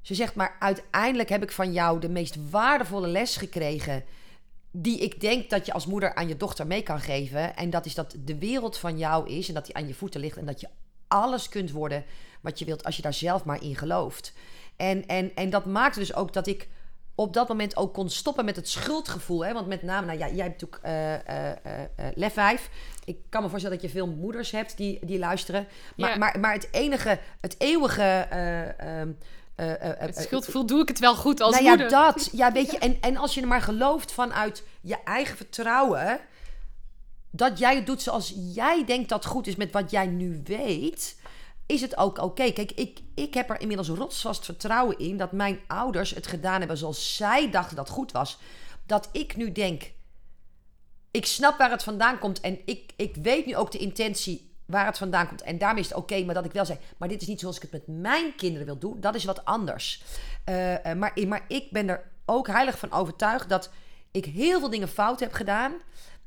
[0.01, 4.05] Ze zegt, maar uiteindelijk heb ik van jou de meest waardevolle les gekregen.
[4.75, 7.57] Die ik denk dat je als moeder aan je dochter mee kan geven.
[7.57, 10.21] En dat is dat de wereld van jou is en dat die aan je voeten
[10.21, 10.37] ligt.
[10.37, 10.69] En dat je
[11.09, 12.05] alles kunt worden
[12.41, 14.33] wat je wilt als je daar zelf maar in gelooft.
[14.77, 16.69] En, en, en dat maakte dus ook dat ik
[17.15, 19.45] op dat moment ook kon stoppen met het schuldgevoel.
[19.45, 19.53] Hè?
[19.53, 22.71] Want met name, nou ja, jij hebt natuurlijk uh, uh, uh, Lef 5.
[23.05, 25.67] Ik kan me voorstellen dat je veel moeders hebt die, die luisteren.
[25.97, 26.17] Maar, ja.
[26.17, 28.29] maar, maar het enige, het eeuwige...
[29.57, 31.91] Uh, het schuldgevoel doe ik het wel goed als nou moeder.
[31.91, 32.29] ja, dat.
[32.33, 32.79] Ja, weet je.
[32.79, 36.21] En, en als je er maar gelooft vanuit je eigen vertrouwen...
[37.31, 41.17] dat jij het doet zoals jij denkt dat goed is met wat jij nu weet
[41.67, 42.53] is het ook oké.
[42.53, 46.77] Kijk, ik, ik heb er inmiddels rotsvast vertrouwen in dat mijn ouders het gedaan hebben
[46.77, 48.38] zoals zij dachten dat goed was.
[48.87, 49.93] Dat ik nu denk,
[51.11, 54.87] ik snap waar het vandaan komt en ik, ik weet nu ook de intentie waar
[54.87, 55.43] het vandaan komt.
[55.43, 57.57] En daarmee is het oké, maar dat ik wel zeg, maar dit is niet zoals
[57.57, 59.01] ik het met mijn kinderen wil doen.
[59.01, 60.03] Dat is wat anders.
[60.49, 63.71] Uh, uh, maar, maar ik ben er ook heilig van overtuigd dat
[64.11, 65.73] ik heel veel dingen fout heb gedaan.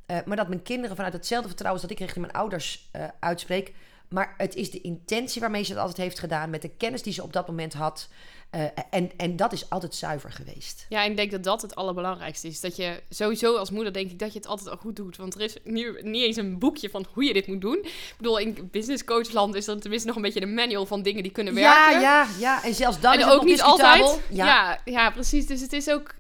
[0.08, 3.73] Uh, maar dat mijn kinderen vanuit hetzelfde vertrouwen als dat ik richting mijn ouders uitspreek
[4.10, 6.49] maar het is de intentie waarmee ze het altijd heeft gedaan.
[6.49, 8.10] Met de kennis die ze op dat moment had.
[8.55, 10.85] Uh, en, en dat is altijd zuiver geweest.
[10.89, 12.59] Ja, en ik denk dat dat het allerbelangrijkste is.
[12.59, 15.17] Dat je sowieso als moeder denk ik dat je het altijd al goed doet.
[15.17, 17.77] Want er is nu niet eens een boekje van hoe je dit moet doen.
[17.83, 21.23] Ik bedoel, in business coachland is er tenminste nog een beetje een manual van dingen
[21.23, 21.91] die kunnen werken.
[21.91, 22.63] Ja, ja, ja.
[22.63, 24.19] En zelfs dan en is ook niet altijd.
[24.29, 24.45] Ja.
[24.45, 24.79] ja.
[24.85, 25.47] Ja, precies.
[25.47, 26.15] Dus het is ook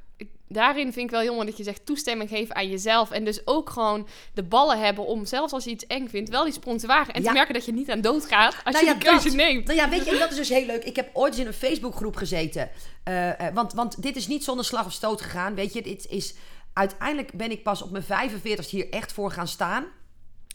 [0.47, 3.11] daarin vind ik wel heel mooi dat je zegt toestemming geven aan jezelf.
[3.11, 6.43] En dus ook gewoon de ballen hebben om, zelfs als je iets eng vindt, wel
[6.43, 7.13] die sprong te wagen.
[7.13, 9.65] En te merken dat je niet aan dood gaat als nou je die keuze neemt.
[9.65, 10.83] Nou ja, weet je, en dat is dus heel leuk.
[10.83, 12.69] Ik heb ooit in een Facebookgroep gezeten.
[13.07, 15.55] Uh, uh, want, want dit is niet zonder slag of stoot gegaan.
[15.55, 16.33] Weet je, dit is...
[16.73, 19.85] Uiteindelijk ben ik pas op mijn 45 hier echt voor gaan staan.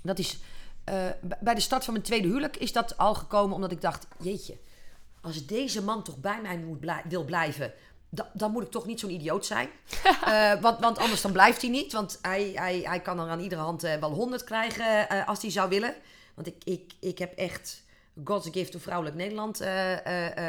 [0.02, 0.38] Dat is...
[0.88, 0.94] Uh,
[1.40, 4.06] bij de start van mijn tweede huwelijk is dat al gekomen omdat ik dacht...
[4.18, 4.58] Jeetje,
[5.20, 7.72] als deze man toch bij mij moet blij wil blijven
[8.32, 9.68] dan moet ik toch niet zo'n idioot zijn.
[10.04, 11.92] uh, want, want anders dan blijft hij niet.
[11.92, 15.42] Want hij, hij, hij kan er aan iedere hand uh, wel honderd krijgen uh, als
[15.42, 15.94] hij zou willen.
[16.34, 17.82] Want ik, ik, ik heb echt
[18.24, 19.62] God's gift to vrouwelijk Nederland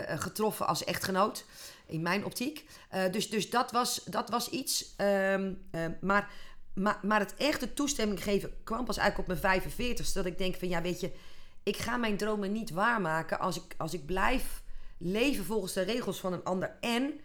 [0.06, 1.46] getroffen als echtgenoot.
[1.86, 2.66] In mijn optiek.
[3.12, 4.96] dus dus dat, was, dat was iets.
[4.98, 5.68] Um,
[6.02, 6.30] maar,
[6.74, 10.14] maar, maar het echte toestemming geven kwam pas eigenlijk op mijn 45ste.
[10.14, 11.12] Dat ik denk van ja, weet je,
[11.64, 14.62] ik ga mijn dromen niet waarmaken als ik, als ik blijf
[14.98, 16.78] leven volgens de regels van een ander.
[16.80, 17.20] En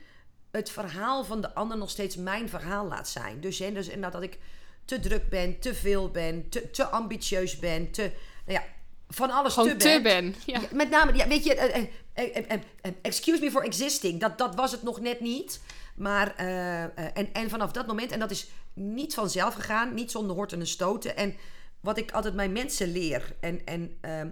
[0.57, 3.40] het verhaal van de ander nog steeds mijn verhaal laat zijn.
[3.40, 4.38] Dus, hè, dus dat ik
[4.85, 8.12] te druk ben, te veel ben, te, te ambitieus ben, te,
[8.47, 8.64] nou ja,
[9.09, 10.35] van alles Gewoon te, ben.
[10.47, 10.61] Ja.
[10.73, 14.73] met name, ja, weet je, uh, uh, uh, excuse me for existing, dat, dat was
[14.73, 15.61] het nog net niet.
[15.97, 20.61] Maar, en, en vanaf dat moment, en dat is niet vanzelf gegaan, niet zonder horten
[20.61, 21.16] en stoten.
[21.16, 21.37] En
[21.81, 24.29] wat ik altijd mijn mensen leer, en, en ehm,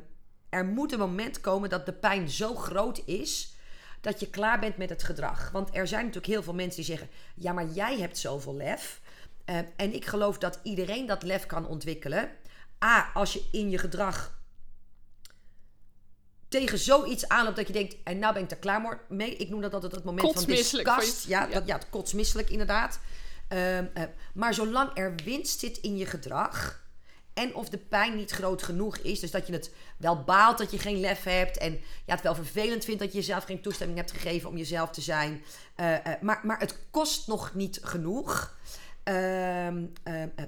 [0.49, 3.54] er moet een moment komen dat de pijn zo groot is
[4.05, 5.51] dat je klaar bent met het gedrag.
[5.51, 9.01] Want er zijn natuurlijk heel veel mensen die zeggen: ja, maar jij hebt zoveel lef.
[9.47, 12.31] Uh, en ik geloof dat iedereen dat lef kan ontwikkelen.
[12.85, 14.39] A, als je in je gedrag
[16.49, 19.37] tegen zoiets aanloopt dat je denkt: en nou ben ik er klaar mee.
[19.37, 21.27] Ik noem dat altijd het moment van disgust.
[21.27, 21.47] Ja, ja.
[21.47, 23.01] Dat, ja, kotsmisselijk inderdaad.
[23.53, 23.85] Uh, uh,
[24.35, 26.84] maar zolang er winst zit in je gedrag
[27.35, 29.21] en of de pijn niet groot genoeg is.
[29.21, 31.59] Dus dat je het wel baalt dat je geen lef hebt.
[31.59, 31.73] En
[32.07, 35.01] ja, het wel vervelend vindt dat je jezelf geen toestemming hebt gegeven om jezelf te
[35.01, 35.43] zijn.
[35.77, 38.57] Uh, uh, maar, maar het kost nog niet genoeg.
[39.09, 39.69] Uh,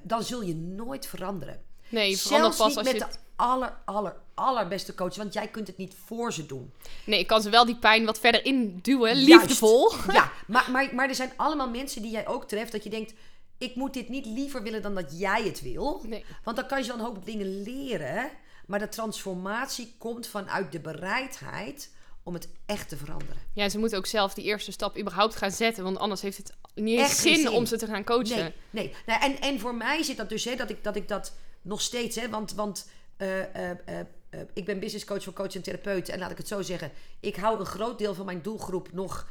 [0.02, 1.62] dan zul je nooit veranderen.
[1.88, 2.98] Nee, verander pas niet als met je...
[2.98, 5.16] de aller, aller, allerbeste coach.
[5.16, 6.72] Want jij kunt het niet voor ze doen.
[7.04, 9.16] Nee, ik kan ze wel die pijn wat verder induwen.
[9.16, 9.92] Liefdevol.
[10.12, 12.72] ja, maar, maar, maar er zijn allemaal mensen die jij ook treft.
[12.72, 13.14] Dat je denkt
[13.58, 16.02] ik moet dit niet liever willen dan dat jij het wil.
[16.06, 16.24] Nee.
[16.44, 18.30] Want dan kan je dan een hoop dingen leren.
[18.66, 21.90] Maar de transformatie komt vanuit de bereidheid
[22.22, 23.36] om het echt te veranderen.
[23.52, 25.84] Ja, ze moeten ook zelf die eerste stap überhaupt gaan zetten.
[25.84, 28.36] Want anders heeft het niet eens zin, zin, om ze te gaan coachen.
[28.36, 28.94] Nee, nee.
[29.06, 31.80] Nou, en, en voor mij zit dat dus, hè, dat, ik, dat ik dat nog
[31.80, 32.16] steeds...
[32.16, 32.88] Hè, want want
[33.18, 33.44] uh, uh,
[33.88, 36.08] uh, ik ben business coach voor coach en therapeut.
[36.08, 36.90] En laat ik het zo zeggen.
[37.20, 39.28] Ik hou een groot deel van mijn doelgroep nog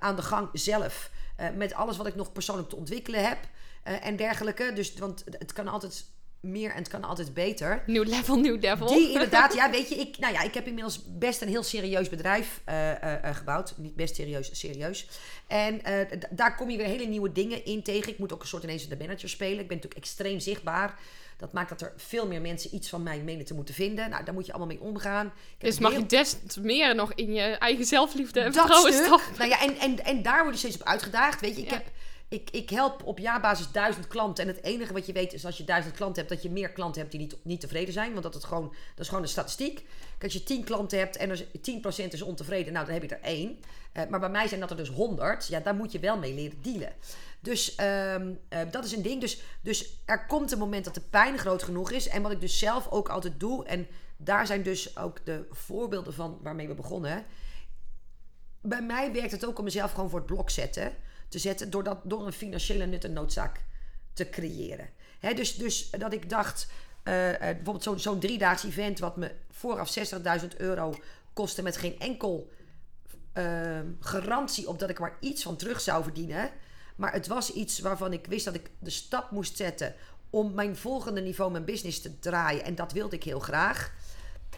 [0.00, 1.10] aan de gang zelf.
[1.56, 3.38] Met alles wat ik nog persoonlijk te ontwikkelen heb.
[3.88, 4.72] Uh, en dergelijke.
[4.74, 6.04] Dus, want het kan altijd
[6.40, 7.82] meer en het kan altijd beter.
[7.86, 8.86] Nieuw level, nieuw devil.
[8.86, 12.08] Die inderdaad, ja, weet je, ik, nou ja, ik heb inmiddels best een heel serieus
[12.08, 12.92] bedrijf uh,
[13.22, 13.74] gebouwd.
[13.76, 15.08] Niet best serieus, serieus.
[15.46, 15.80] En
[16.30, 18.12] daar kom je weer hele nieuwe dingen in tegen.
[18.12, 19.60] Ik moet ook een soort ineens de manager spelen.
[19.60, 20.98] Ik ben natuurlijk extreem zichtbaar.
[21.36, 24.10] Dat maakt dat er veel meer mensen iets van mij menen te moeten vinden.
[24.10, 25.32] Nou, daar moet je allemaal mee omgaan.
[25.58, 29.38] Dus mag je des meer nog in je eigen zelfliefde en vertrouwen stappen.
[29.38, 31.40] Nou ja, en, en, en daar word je steeds op uitgedaagd.
[31.40, 31.84] Weet je, ik heb
[32.28, 34.44] ik, ik help op jaarbasis duizend klanten.
[34.44, 36.70] En het enige wat je weet is als je duizend klanten hebt, dat je meer
[36.70, 38.10] klanten hebt die niet, niet tevreden zijn.
[38.10, 39.84] Want dat, het gewoon, dat is gewoon een statistiek.
[40.22, 43.22] Als je tien klanten hebt en er 10% is ontevreden, nou dan heb je er
[43.22, 43.58] één.
[43.94, 45.46] Uh, maar bij mij zijn dat er dus honderd.
[45.46, 46.92] Ja, daar moet je wel mee leren dealen.
[47.44, 48.30] Dus uh, uh,
[48.70, 49.20] dat is een ding.
[49.20, 52.08] Dus, dus er komt een moment dat de pijn groot genoeg is.
[52.08, 53.64] En wat ik dus zelf ook altijd doe.
[53.64, 57.24] En daar zijn dus ook de voorbeelden van waarmee we begonnen.
[58.60, 60.92] Bij mij werkt het ook om mezelf gewoon voor het blok zetten
[61.28, 63.60] te zetten door, dat, door een financiële nut en noodzaak
[64.12, 64.88] te creëren.
[65.34, 66.66] dus, dus dat ik dacht,
[67.04, 69.98] uh, uh, bijvoorbeeld zo'n zo'n driedaags event wat me vooraf
[70.40, 70.94] 60.000 euro
[71.32, 72.50] kostte met geen enkel
[73.34, 76.50] uh, garantie op dat ik maar iets van terug zou verdienen.
[76.96, 79.94] Maar het was iets waarvan ik wist dat ik de stap moest zetten
[80.30, 82.64] om mijn volgende niveau, mijn business te draaien.
[82.64, 83.92] En dat wilde ik heel graag.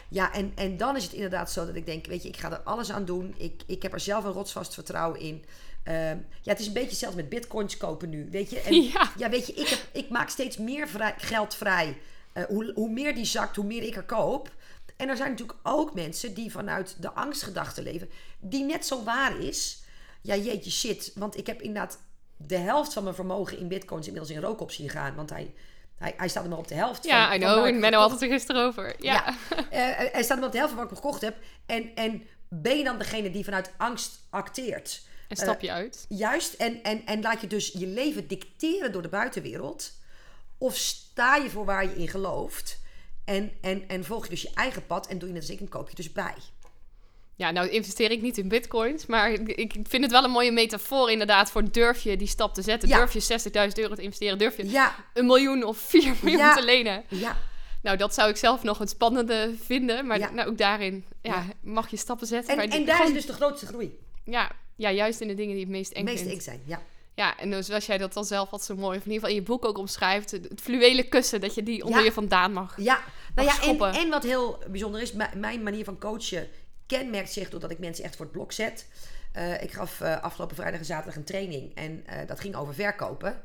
[0.08, 2.50] Ja, en, en dan is het inderdaad zo dat ik denk, weet je, ik ga
[2.50, 3.34] er alles aan doen.
[3.38, 5.44] Ik, ik heb er zelf een rotsvast vertrouwen in.
[5.82, 8.60] Ehm, ja, het is een beetje zelfs met bitcoins kopen nu, weet je.
[8.60, 9.10] En, ja.
[9.16, 9.30] ja.
[9.30, 11.98] weet je, ik, heb, ik maak steeds meer vrij, geld vrij.
[12.34, 14.50] Uh, hoe, hoe meer die zakt, hoe meer ik er koop.
[14.96, 19.38] En er zijn natuurlijk ook mensen die vanuit de angstgedachte leven, die net zo waar
[19.38, 19.82] is.
[20.22, 21.12] Ja, jeetje, shit.
[21.14, 21.98] Want ik heb inderdaad
[22.36, 25.14] de helft van mijn vermogen in bitcoins inmiddels in rook op zien gaan.
[25.14, 25.54] Want hij,
[25.98, 27.36] hij, hij staat er maar op de helft ja, van.
[27.36, 27.66] I know.
[27.66, 28.94] Ik ben er altijd gisteren over.
[28.98, 29.34] Ja.
[29.50, 29.58] ja.
[29.58, 31.36] Uh, hij staat er maar op de helft van wat ik gekocht heb.
[31.66, 35.02] En, en ben je dan degene die vanuit angst acteert?
[35.28, 36.06] En stap je uit.
[36.08, 36.54] Juist.
[36.54, 39.92] En, en, en laat je dus je leven dicteren door de buitenwereld.
[40.58, 42.80] Of sta je voor waar je in gelooft.
[43.24, 45.06] En, en, en volg je dus je eigen pad.
[45.06, 46.34] En doe je net als ik en koop je dus bij.
[47.36, 49.06] Ja, nou investeer ik niet in bitcoins.
[49.06, 52.62] Maar ik vind het wel een mooie metafoor inderdaad voor durf je die stap te
[52.62, 52.88] zetten.
[52.88, 54.38] Durf je 60.000 euro te investeren.
[54.38, 54.94] Durf je ja.
[55.14, 57.04] een miljoen of 4 miljoen te lenen.
[57.08, 57.36] Ja.
[57.82, 60.06] Nou, dat zou ik zelf nog het spannende vinden.
[60.06, 62.58] Maar nou, ook daarin ja, mag je stappen zetten.
[62.58, 63.98] En, en daar is dus de grootste groei.
[64.24, 66.82] Ja, ja, juist in de dingen die het meest eng meest eng zijn, ja.
[67.14, 69.28] Ja, en dus zoals jij dat dan zelf wat zo mooi, of in ieder geval
[69.28, 72.74] in je boek ook omschrijft, het fluwelen kussen, dat je die onder je vandaan mag.
[72.80, 73.00] Ja,
[73.34, 76.48] nou ja, en, en, wat heel bijzonder is, mijn manier van coachen
[76.86, 78.86] kenmerkt zich doordat ik mensen echt voor het blok zet.
[79.36, 82.74] Uh, ik gaf uh, afgelopen vrijdag en zaterdag een training en uh, dat ging over
[82.74, 83.42] verkopen.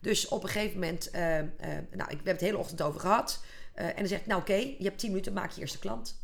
[0.00, 3.44] Dus op een gegeven moment, nou, ik, we hebben het de hele ochtend over gehad.
[3.74, 6.20] en dan zegt, nou oké, okay, je hebt 10 minuten, maak je eerste klant.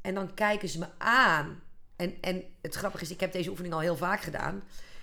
[0.00, 1.62] En dan kijken ze me aan
[1.96, 4.62] en, en het grappige is, ik heb deze oefening al heel vaak gedaan.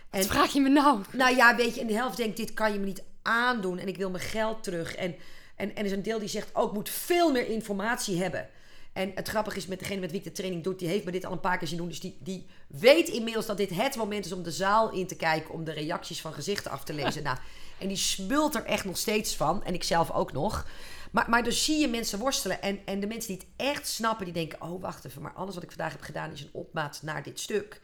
[0.09, 1.01] En, Wat vraag je me nou?
[1.11, 3.79] Nou ja, weet je, in de helft denkt, dit kan je me niet aandoen.
[3.79, 4.95] En ik wil mijn geld terug.
[4.95, 5.15] En,
[5.55, 8.49] en, en er is een deel die zegt, ook oh, moet veel meer informatie hebben.
[8.93, 11.11] En het grappige is, met degene met wie ik de training doe, die heeft me
[11.11, 11.87] dit al een paar keer zien doen.
[11.87, 15.15] Dus die, die weet inmiddels dat dit het moment is om de zaal in te
[15.15, 15.53] kijken.
[15.53, 17.23] Om de reacties van gezichten af te lezen.
[17.33, 17.37] nou,
[17.79, 19.63] en die smult er echt nog steeds van.
[19.63, 20.65] En ik zelf ook nog.
[21.11, 22.61] Maar, maar dus zie je mensen worstelen.
[22.61, 25.53] En, en de mensen die het echt snappen, die denken: oh, wacht even, maar alles
[25.53, 27.81] wat ik vandaag heb gedaan is een opmaat naar dit stuk.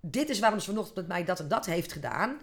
[0.00, 2.40] Dit is waarom ze vanochtend met mij dat en dat heeft gedaan.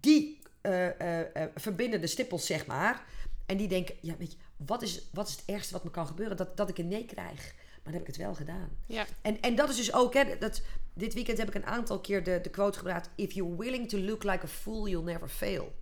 [0.00, 1.24] Die uh, uh, uh,
[1.54, 3.04] verbinden de stippels, zeg maar.
[3.46, 6.06] En die denken: ja, weet je, wat is, wat is het ergste wat me kan
[6.06, 6.36] gebeuren?
[6.36, 7.54] Dat, dat ik een nee krijg.
[7.54, 8.70] Maar dan heb ik het wel gedaan.
[8.86, 9.06] Ja.
[9.22, 10.62] En, en dat is dus ook, hè, dat,
[10.94, 13.98] dit weekend heb ik een aantal keer de, de quote gebruikt: If you're willing to
[13.98, 15.72] look like a fool, you'll never fail.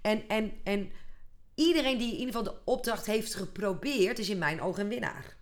[0.00, 0.92] En, en, en
[1.54, 5.36] iedereen die in ieder geval de opdracht heeft geprobeerd, is in mijn ogen een winnaar.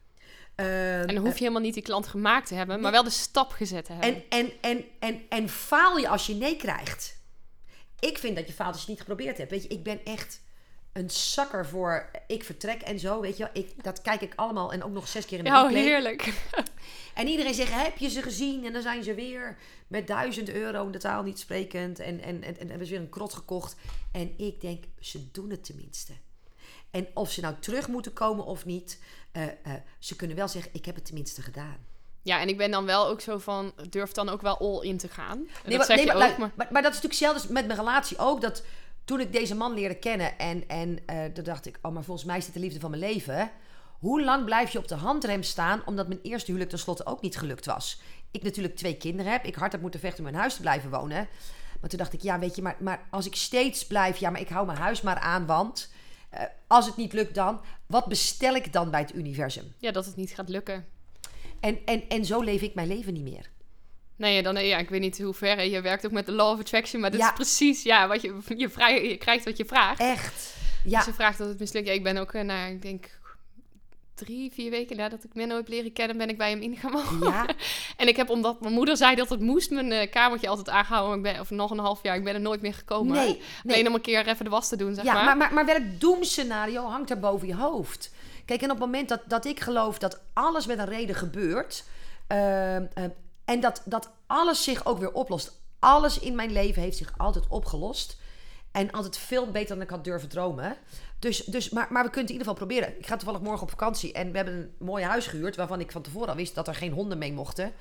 [0.56, 3.10] Uh, en dan hoef je helemaal niet die klant gemaakt te hebben, maar wel de
[3.10, 4.14] stap gezet te hebben.
[4.14, 7.18] En, en, en, en, en faal je als je nee krijgt.
[7.98, 9.50] Ik vind dat je faalt als je het niet geprobeerd hebt.
[9.50, 10.40] Weet je, ik ben echt
[10.92, 14.84] een zakker voor ik vertrek en zo, weet je Ik, dat kijk ik allemaal en
[14.84, 15.60] ook nog zes keer in de week.
[15.60, 16.32] Ja, heerlijk.
[17.14, 18.64] En iedereen zegt, heb je ze gezien?
[18.64, 21.98] En dan zijn ze weer met duizend euro in de taal niet sprekend.
[21.98, 23.76] En, en, en, en hebben ze weer een krot gekocht.
[24.12, 26.12] En ik denk, ze doen het tenminste.
[26.90, 29.00] En of ze nou terug moeten komen of niet,
[29.32, 29.50] uh, uh,
[29.98, 31.76] ze kunnen wel zeggen, ik heb het tenminste gedaan.
[32.22, 34.96] Ja, en ik ben dan wel ook zo van, durf dan ook wel all in
[34.98, 35.38] te gaan.
[35.38, 36.50] Nee, dat maar, zeg je maar, ook, maar...
[36.54, 36.82] Maar, maar...
[36.82, 38.40] dat is natuurlijk zelfs met mijn relatie ook.
[38.40, 38.62] Dat
[39.04, 42.26] toen ik deze man leerde kennen en, en uh, toen dacht ik, oh, maar volgens
[42.26, 43.50] mij is dit de liefde van mijn leven.
[43.98, 47.36] Hoe lang blijf je op de handrem staan omdat mijn eerste huwelijk tenslotte ook niet
[47.36, 48.00] gelukt was?
[48.30, 49.44] Ik natuurlijk twee kinderen heb.
[49.44, 51.28] Ik hard heb moeten vechten om in mijn huis te blijven wonen.
[51.80, 54.40] Maar toen dacht ik, ja, weet je, maar, maar als ik steeds blijf, ja, maar
[54.40, 55.90] ik hou mijn huis maar aan, want
[56.34, 59.72] uh, als het niet lukt dan, wat bestel ik dan bij het universum?
[59.78, 60.86] Ja, dat het niet gaat lukken.
[61.60, 63.50] En, en, en zo leef ik mijn leven niet meer.
[64.20, 66.58] Nee, dan, ja, ik weet niet hoe ver je werkt ook met de law of
[66.58, 70.00] attraction, maar dit is precies ja, wat je, je, vrij, je krijgt wat je vraagt.
[70.00, 70.54] Echt.
[70.84, 70.96] Ja.
[70.96, 71.86] Dus ze vraagt dat het mislukt.
[71.86, 73.20] Ja, ik ben ook naar, ik denk,
[74.14, 77.18] drie, vier weken nadat ik Menno heb leren kennen, ben ik bij hem ingegaan.
[77.20, 77.46] Ja.
[77.96, 81.16] en ik heb, omdat mijn moeder zei dat het moest, mijn kamertje altijd aangehouden.
[81.16, 83.16] Ik ben, of nog een half jaar, ik ben er nooit meer gekomen.
[83.16, 83.74] Nee, nee.
[83.74, 85.24] Alleen om een keer even de was te doen, zeg ja, maar.
[85.24, 85.36] maar.
[85.36, 88.12] Maar, maar welk doemscenario hangt er boven je hoofd?
[88.44, 91.84] Kijk, en op het moment dat, dat ik geloof dat alles met een reden gebeurt...
[92.32, 92.76] Uh,
[93.44, 95.58] en dat, dat alles zich ook weer oplost.
[95.78, 98.18] Alles in mijn leven heeft zich altijd opgelost.
[98.72, 100.76] En altijd veel beter dan ik had durven dromen.
[101.18, 102.98] Dus, dus, maar, maar we kunnen het in ieder geval proberen.
[102.98, 104.12] Ik ga toevallig morgen op vakantie.
[104.12, 105.56] En we hebben een mooi huis gehuurd.
[105.56, 107.72] Waarvan ik van tevoren al wist dat er geen honden mee mochten.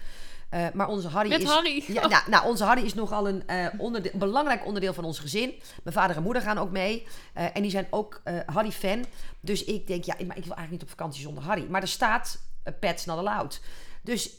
[0.54, 1.48] Uh, maar onze Harry Met is.
[1.50, 1.84] Harry.
[1.88, 5.62] Ja, nou, nou, onze Harry is nogal een uh, onderdeel, belangrijk onderdeel van ons gezin.
[5.84, 7.08] Mijn vader en moeder gaan ook mee.
[7.38, 9.06] Uh, en die zijn ook Harry-fan.
[9.40, 11.66] Dus ik denk, ja, maar ik wil eigenlijk niet op vakantie zonder Harry.
[11.70, 12.42] Maar er staat
[12.80, 13.62] pets not allowed.
[14.04, 14.32] Dus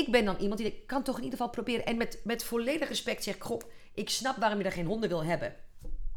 [0.00, 1.86] ik ben dan iemand die ik kan toch in ieder geval proberen.
[1.86, 3.60] En met, met volledig respect zeg ik, goh,
[3.94, 5.54] ik snap waarom je er geen honden wil hebben.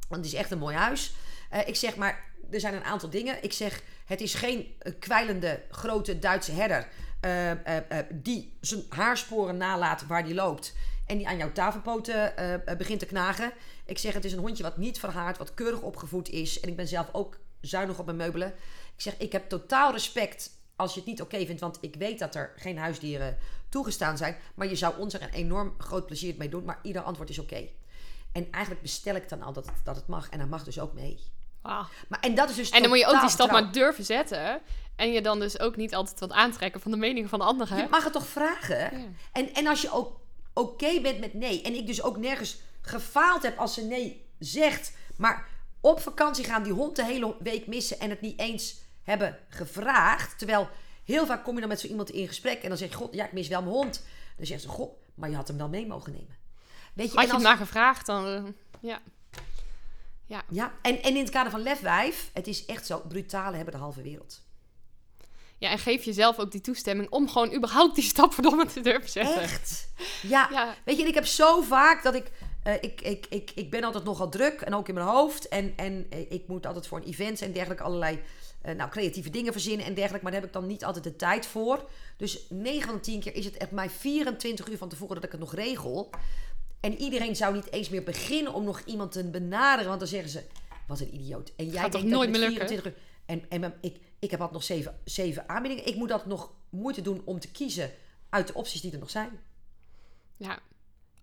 [0.10, 1.14] Want het is echt een mooi huis.
[1.54, 3.44] Uh, ik zeg maar, er zijn een aantal dingen.
[3.44, 6.88] Ik zeg, het is geen uh, kwijlende grote Duitse herder
[7.22, 7.52] uh,
[8.14, 10.76] die zijn haarsporen nalaat waar die loopt.
[11.06, 12.34] En die aan jouw tafelpoten
[12.78, 13.52] begint te knagen.
[13.86, 16.60] Ik zeg, het is een hondje wat niet verhaard, wat keurig opgevoed is.
[16.60, 18.48] En ik ben zelf ook zuinig op mijn meubelen.
[18.96, 22.20] Ik zeg, ik heb totaal respect als je het niet oké vindt, want ik weet
[22.20, 23.38] dat er geen huisdieren
[23.76, 24.38] toegestaan zijn.
[24.56, 26.66] Maar je zou ons er een enorm groot plezier mee doen.
[26.66, 27.68] Maar ieder antwoord is oké.
[28.32, 30.30] En eigenlijk bestel ik dan al dat het, dat het mag.
[30.30, 31.20] En hij mag dus ook mee.
[31.62, 31.86] Wow.
[32.08, 34.62] Maar, en, dat is dus en dan moet je ook die stap maar durven zetten.
[34.96, 37.78] En je dan dus ook niet altijd wat aantrekken van de mening van de anderen.
[37.78, 38.92] Je mag het toch vragen?
[39.32, 40.20] En, en als je ook
[40.54, 41.62] oké bent met nee.
[41.62, 44.94] En ik dus ook nergens gefaald heb als ze nee zegt.
[45.18, 45.48] Maar
[45.82, 50.38] op vakantie gaan die hond de hele week missen en het niet eens hebben gevraagd.
[50.38, 50.70] Terwijl
[51.06, 53.14] heel vaak kom je dan met zo iemand in gesprek en dan zeg je: God,
[53.14, 54.04] ja, ik mis wel mijn hond.
[54.38, 56.36] Dan zegt ze: God, maar je had hem wel mee mogen nemen.
[56.94, 57.44] Weet je, Had je als...
[57.44, 58.28] hem gevraagd, dan...
[58.28, 58.44] Uh,
[58.80, 59.02] ja.
[60.26, 60.44] Ja.
[60.50, 60.74] ja.
[60.82, 64.02] En, en in het kader van Lefwijf, het is echt zo, brutale hebben de halve
[64.02, 64.42] wereld.
[65.58, 69.10] Ja, en geef jezelf ook die toestemming om gewoon überhaupt die stap verdomme te durven
[69.10, 69.42] zetten.
[69.42, 69.90] Echt?
[70.22, 70.48] Ja.
[70.52, 70.76] ja.
[70.86, 72.32] Weet je, en ik heb zo vaak dat ik,
[72.68, 73.52] uh, ik, ik, ik...
[73.56, 75.48] Ik ben altijd nogal druk en ook in mijn hoofd.
[75.48, 78.20] En, en uh, ik moet altijd voor een event en dergelijke allerlei
[78.74, 80.24] nou, creatieve dingen verzinnen en dergelijke.
[80.24, 81.90] Maar daar heb ik dan niet altijd de tijd voor.
[82.18, 85.24] Dus 9 van de 10 keer is het echt mij 24 uur van tevoren dat
[85.24, 86.10] ik het nog regel.
[86.80, 89.88] En iedereen zou niet eens meer beginnen om nog iemand te benaderen.
[89.88, 90.44] Want dan zeggen ze,
[90.88, 91.54] wat een idioot.
[91.56, 92.98] En jij Gaat denkt nooit meer 24 uur...
[93.26, 95.88] En, en ik, ik heb al nog zeven, zeven aanbiedingen.
[95.88, 97.92] Ik moet dat nog moeite doen om te kiezen
[98.30, 99.40] uit de opties die er nog zijn.
[100.38, 100.60] Ja,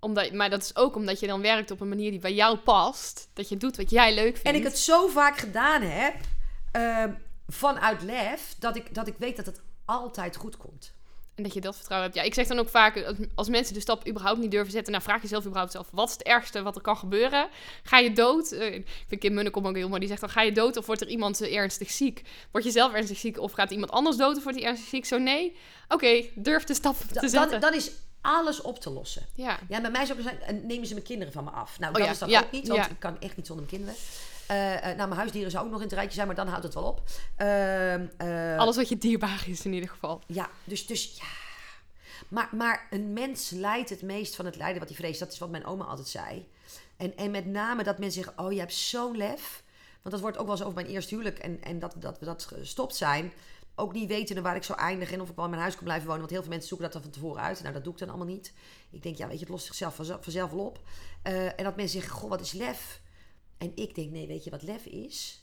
[0.00, 2.58] omdat, maar dat is ook omdat je dan werkt op een manier die bij jou
[2.58, 3.28] past.
[3.32, 4.48] Dat je doet wat jij leuk vindt.
[4.48, 6.14] En ik het zo vaak gedaan heb,
[6.76, 7.04] uh,
[7.48, 10.92] vanuit lef, dat ik, dat ik weet dat het altijd goed komt.
[11.34, 12.20] En dat je dat vertrouwen hebt.
[12.20, 15.04] Ja, ik zeg dan ook vaak, als mensen de stap überhaupt niet durven zetten, nou
[15.04, 17.48] vraag jezelf überhaupt zelf, wat is het ergste wat er kan gebeuren?
[17.82, 18.52] Ga je dood?
[18.52, 20.86] Uh, ik vind Kim Munnekom ook heel mooi, die zegt dan, ga je dood of
[20.86, 22.22] wordt er iemand uh, ernstig ziek?
[22.50, 25.04] Word je zelf ernstig ziek of gaat iemand anders dood of wordt hij ernstig ziek?
[25.04, 25.56] Zo nee,
[25.88, 27.60] oké, durf de stap te zetten.
[27.60, 29.26] Dat, is alles op te lossen.
[29.34, 29.58] Ja.
[29.68, 31.78] Ja, bij mij zou het zijn, nemen ze mijn kinderen van me af.
[31.78, 34.04] Nou, oh, dat is dat ook niet, want ik kan echt niet zonder mijn kinderen.
[34.52, 36.74] Uh, nou, mijn huisdieren zou ook nog in het rijtje zijn, maar dan houdt het
[36.74, 37.02] wel op.
[37.38, 40.22] Uh, Alles wat je dierbaar is in ieder geval.
[40.26, 41.40] Ja, dus, dus ja.
[42.28, 45.20] Maar, maar een mens lijdt het meest van het lijden wat hij vreest.
[45.20, 46.48] Dat is wat mijn oma altijd zei.
[46.96, 49.62] En, en met name dat mensen zeggen, oh je hebt zo'n lef.
[50.02, 52.24] Want dat wordt ook wel eens over mijn eerste huwelijk en, en dat, dat we
[52.24, 53.32] dat gestopt zijn.
[53.74, 55.84] Ook niet weten waar ik zou eindigen en of ik wel in mijn huis kan
[55.84, 56.20] blijven wonen.
[56.20, 57.60] Want heel veel mensen zoeken dat dan van tevoren uit.
[57.60, 58.52] Nou, dat doe ik dan allemaal niet.
[58.90, 60.80] Ik denk, ja, weet je, het lost zichzelf vanzelf wel op.
[61.26, 63.00] Uh, en dat mensen zeggen, goh, wat is lef?
[63.62, 65.40] En ik denk, nee, weet je wat lef is?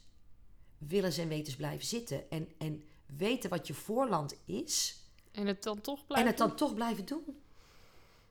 [0.78, 2.30] Willens en wetens blijven zitten.
[2.30, 2.84] En, en
[3.18, 4.98] weten wat je voorland is.
[5.32, 7.42] En het dan toch blijven En het dan toch blijven doen.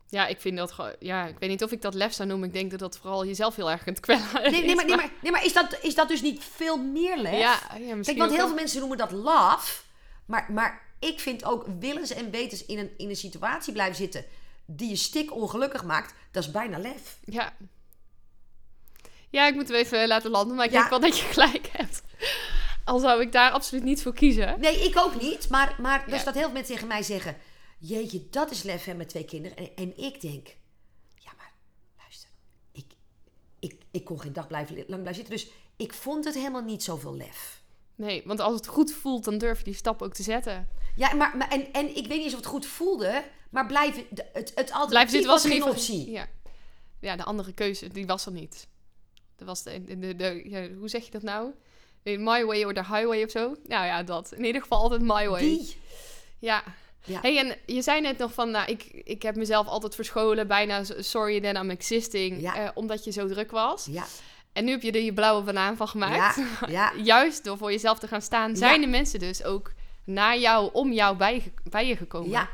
[0.08, 0.94] Ja, ik vind dat gewoon...
[0.98, 2.48] Ja, ik weet niet of ik dat lef zou noemen.
[2.48, 5.12] Ik denk dat dat vooral jezelf heel erg kunt kwellen nee, nee, maar, nee, maar,
[5.22, 7.38] nee, maar is, dat, is dat dus niet veel meer lef?
[7.38, 9.82] Ja, ja Kijk, want heel veel mensen noemen dat love.
[10.24, 14.24] Maar, maar ik vind ook willens en wetens in een, in een situatie blijven zitten...
[14.66, 16.14] die je stik ongelukkig maakt.
[16.30, 17.18] Dat is bijna lef.
[17.24, 17.54] Ja,
[19.30, 22.02] ja, ik moet hem even laten landen, maar ik denk wel dat je gelijk hebt.
[22.84, 24.60] Al zou ik daar absoluut niet voor kiezen.
[24.60, 25.48] Nee, ik ook niet.
[25.48, 27.36] Maar, maar er staat heel veel mensen tegen mij zeggen...
[27.78, 29.56] Jeetje, dat is lef hè, met twee kinderen.
[29.56, 30.46] En, en ik denk...
[31.14, 31.52] Ja, maar
[31.98, 32.28] luister.
[32.72, 32.84] Ik,
[33.58, 35.34] ik, ik kon geen dag blijven, lang blijven zitten.
[35.34, 37.62] Dus ik vond het helemaal niet zoveel lef.
[37.94, 40.68] Nee, want als het goed voelt, dan durf je die stap ook te zetten.
[40.96, 43.24] Ja, maar, maar en, en ik weet niet of het goed voelde...
[43.50, 46.10] Maar blijven, het, het alternatief was geen optie.
[46.10, 46.28] Ja.
[47.00, 48.68] ja, de andere keuze, die was er niet.
[49.38, 51.50] Dat was de, de, de, ja, hoe zeg je dat nou?
[52.02, 53.56] My way or the highway of zo.
[53.66, 54.32] Nou ja, dat.
[54.32, 55.40] In ieder geval altijd my way.
[55.40, 55.76] Die.
[56.38, 56.62] Ja.
[57.04, 57.20] ja.
[57.20, 60.84] Hey, en je zei net nog van, nou, ik, ik heb mezelf altijd verscholen, bijna
[60.98, 62.62] sorry then I'm existing, ja.
[62.62, 63.86] uh, omdat je zo druk was.
[63.90, 64.04] Ja.
[64.52, 66.36] En nu heb je er je blauwe banaan van gemaakt.
[66.36, 66.92] Ja, ja.
[67.02, 69.72] Juist door voor jezelf te gaan staan, zijn de mensen dus ook
[70.04, 72.30] naar jou, om jou bij, bij je gekomen.
[72.30, 72.48] Ja,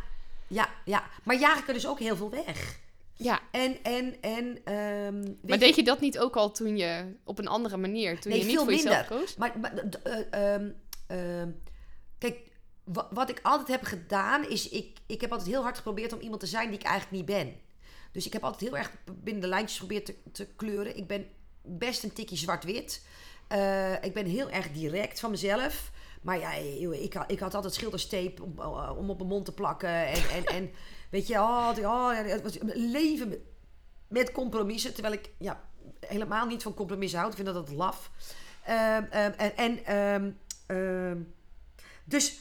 [0.46, 1.04] ja, ja.
[1.22, 2.82] Maar jaag ik er dus ook heel veel weg.
[3.16, 3.40] Ja.
[3.50, 4.64] En, en, en...
[4.64, 8.32] Ehm, maar deed je dat niet ook al toen je op een andere manier, toen
[8.32, 8.84] nee, je niet voor minder.
[8.84, 9.36] jezelf koos?
[9.36, 9.72] Maar, maar
[10.06, 11.48] uh, uh,
[12.18, 12.38] kijk,
[13.10, 16.40] wat ik altijd heb gedaan is, ik, ik heb altijd heel hard geprobeerd om iemand
[16.40, 17.54] te zijn die ik eigenlijk niet ben.
[18.12, 20.96] Dus ik heb altijd heel erg binnen de lijntjes geprobeerd te, te kleuren.
[20.96, 21.26] Ik ben
[21.62, 23.06] best een tikje zwart-wit.
[23.52, 25.90] Uh, ik ben heel erg direct van mezelf.
[26.22, 28.58] Maar ja, ik, ik had altijd schildersteep om,
[28.98, 30.06] om op mijn mond te plakken.
[30.06, 30.70] En, en, en
[31.14, 33.38] weet je, oh, oh, het was leven met,
[34.08, 34.94] met compromissen.
[34.94, 35.60] Terwijl ik ja,
[36.00, 37.30] helemaal niet van compromissen houd.
[37.30, 38.10] Ik vind dat dat laf.
[38.68, 40.38] Uh, uh, en, en
[40.68, 41.22] uh,
[42.04, 42.40] dus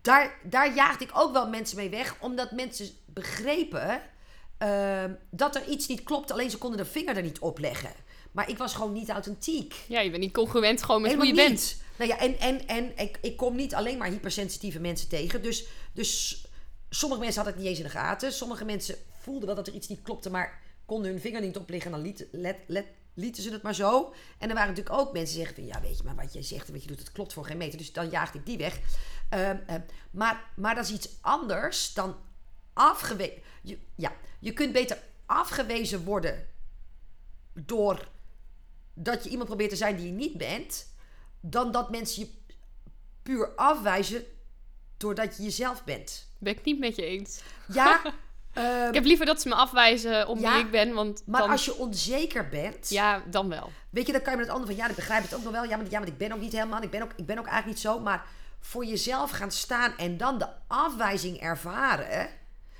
[0.00, 4.02] daar, daar jaagde ik ook wel mensen mee weg, omdat mensen begrepen
[5.30, 7.92] dat er iets niet klopt, alleen ze konden de vinger er niet op leggen.
[8.32, 9.74] Maar ik was gewoon niet authentiek.
[9.88, 11.58] Ja, je bent niet congruent gewoon met Helemaal hoe je niet.
[11.58, 11.82] bent.
[11.98, 15.42] Nou ja, en, en, en ik, ik kom niet alleen maar hypersensitieve mensen tegen.
[15.42, 16.44] Dus, dus
[16.90, 18.32] sommige mensen hadden het niet eens in de gaten.
[18.32, 21.92] Sommige mensen voelden wel dat er iets niet klopte, maar konden hun vinger niet opleggen.
[21.92, 24.14] En dan liet, let, let, lieten ze het maar zo.
[24.38, 25.74] En er waren natuurlijk ook mensen die zeggen van...
[25.74, 27.56] ja, weet je, maar wat jij zegt en wat je doet, het klopt voor geen
[27.56, 27.78] meter.
[27.78, 28.80] Dus dan jaagde ik die weg.
[29.34, 29.54] Uh, uh,
[30.10, 32.16] maar, maar dat is iets anders dan
[32.72, 33.42] afgewezen...
[33.94, 36.46] Ja, je kunt beter afgewezen worden...
[37.52, 38.08] door
[38.94, 40.90] dat je iemand probeert te zijn die je niet bent...
[41.42, 42.28] dan dat mensen je
[43.22, 44.24] puur afwijzen...
[44.96, 46.28] doordat je jezelf bent.
[46.38, 47.40] Ben ik niet met je eens.
[47.68, 48.00] Ja,
[48.58, 50.92] Um, ik heb liever dat ze me afwijzen om wie ik ben.
[50.94, 52.90] Want maar als je onzeker bent.
[52.90, 53.70] Ja, dan wel.
[53.90, 55.52] Weet je, dan kan je met het andere van ja, ik begrijp het ook nog
[55.52, 55.64] wel.
[55.64, 56.82] Ja, maar, ja, maar ik ben ook niet helemaal.
[56.82, 58.00] Ik ben ook, ik ben ook eigenlijk niet zo.
[58.00, 58.26] Maar
[58.60, 62.28] voor jezelf gaan staan en dan de afwijzing ervaren.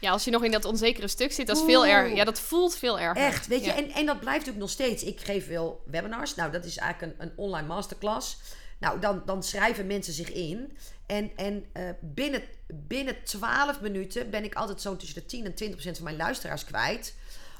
[0.03, 2.17] Ja, als je nog in dat onzekere stuk zit, dat is veel erger.
[2.17, 3.25] Ja, dat voelt veel erger.
[3.25, 3.71] Echt, weet je.
[3.73, 5.03] En, en dat blijft natuurlijk nog steeds.
[5.03, 6.35] Ik geef veel webinars.
[6.35, 8.39] Nou, dat is eigenlijk een, een online masterclass.
[8.79, 10.77] Nou, dan, dan schrijven mensen zich in.
[11.07, 15.55] En, en uh, binnen, binnen 12 minuten ben ik altijd zo tussen de 10 en
[15.55, 17.15] 20 procent van mijn luisteraars kwijt.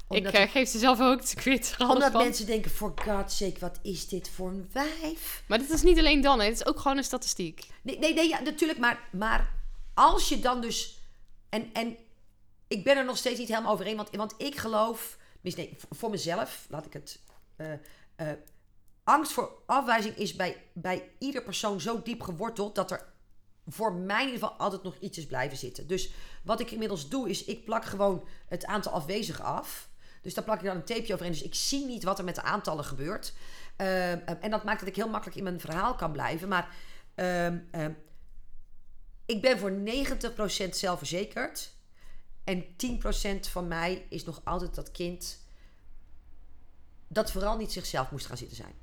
[0.07, 2.23] Omdat ik uh, geef ze zelf ook, ik weet Omdat van.
[2.23, 5.43] mensen denken, for God's sake, wat is dit voor een wijf?
[5.47, 6.45] Maar dit is niet alleen dan, hè.
[6.45, 7.67] het is ook gewoon een statistiek.
[7.81, 8.79] Nee, nee, nee ja, natuurlijk.
[8.79, 9.51] Maar, maar
[9.93, 10.97] als je dan dus...
[11.49, 11.97] En, en
[12.73, 13.95] ik ben er nog steeds niet helemaal overeen.
[13.95, 15.17] Want, want ik geloof...
[15.41, 17.19] Nee, voor mezelf, laat ik het...
[17.57, 18.31] Uh,
[19.03, 23.13] angst voor afwijzing is bij, bij ieder persoon zo diep geworteld dat er
[23.67, 25.87] voor mij in ieder geval altijd nog iets is blijven zitten.
[25.87, 26.11] Dus
[26.43, 29.89] wat ik inmiddels doe, is ik plak gewoon het aantal afwezigen af.
[30.21, 31.33] Dus daar plak ik dan een tapeje overheen.
[31.33, 33.33] Dus ik zie niet wat er met de aantallen gebeurt.
[33.77, 36.47] Uh, en dat maakt dat ik heel makkelijk in mijn verhaal kan blijven.
[36.47, 36.75] Maar
[37.15, 37.55] uh, uh,
[39.25, 39.71] ik ben voor
[40.65, 41.71] 90% zelfverzekerd.
[42.43, 45.41] En 10% van mij is nog altijd dat kind
[47.07, 48.73] dat vooral niet zichzelf moest gaan zitten zijn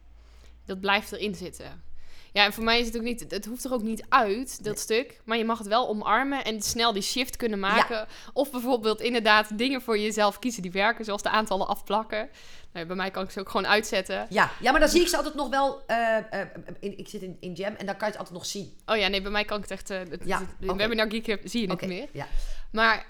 [0.71, 1.89] dat blijft erin zitten.
[2.33, 4.79] Ja, en voor mij is het ook niet, het hoeft er ook niet uit, dat
[4.79, 5.21] stuk.
[5.25, 8.07] Maar je mag het wel omarmen en snel die shift kunnen maken.
[8.33, 12.29] Of bijvoorbeeld inderdaad dingen voor jezelf kiezen die werken, zoals de aantallen afplakken.
[12.73, 14.27] Nou, bij mij kan ik ze ook gewoon uitzetten.
[14.29, 15.83] Ja, ja maar dan zie ik ze altijd nog wel.
[15.87, 16.41] Uh, uh,
[16.81, 18.79] in, ik zit in, in Jam en dan kan je het altijd nog zien.
[18.87, 19.91] Oh ja, nee, bij mij kan ik het echt.
[19.91, 20.77] Uh, het, ja, het, okay.
[20.77, 21.89] Webinar Geek zie je het okay.
[21.89, 22.09] niet meer.
[22.13, 22.27] Ja.
[22.73, 23.07] Maar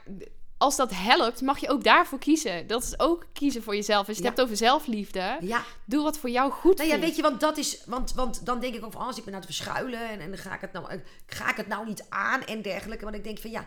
[0.61, 2.67] als dat helpt, mag je ook daarvoor kiezen.
[2.67, 4.09] Dat is ook kiezen voor jezelf.
[4.09, 5.65] Als je het hebt over zelfliefde, ja.
[5.85, 8.61] doe wat voor jou goed nou, ja, weet je, want dat is, want, want dan
[8.61, 10.55] denk ik ook van, oh, als ik me nou te verschuilen en, en dan ga
[10.55, 13.05] ik het nou, eh, ga ik het nou niet aan en dergelijke.
[13.05, 13.67] Want ik denk van, ja,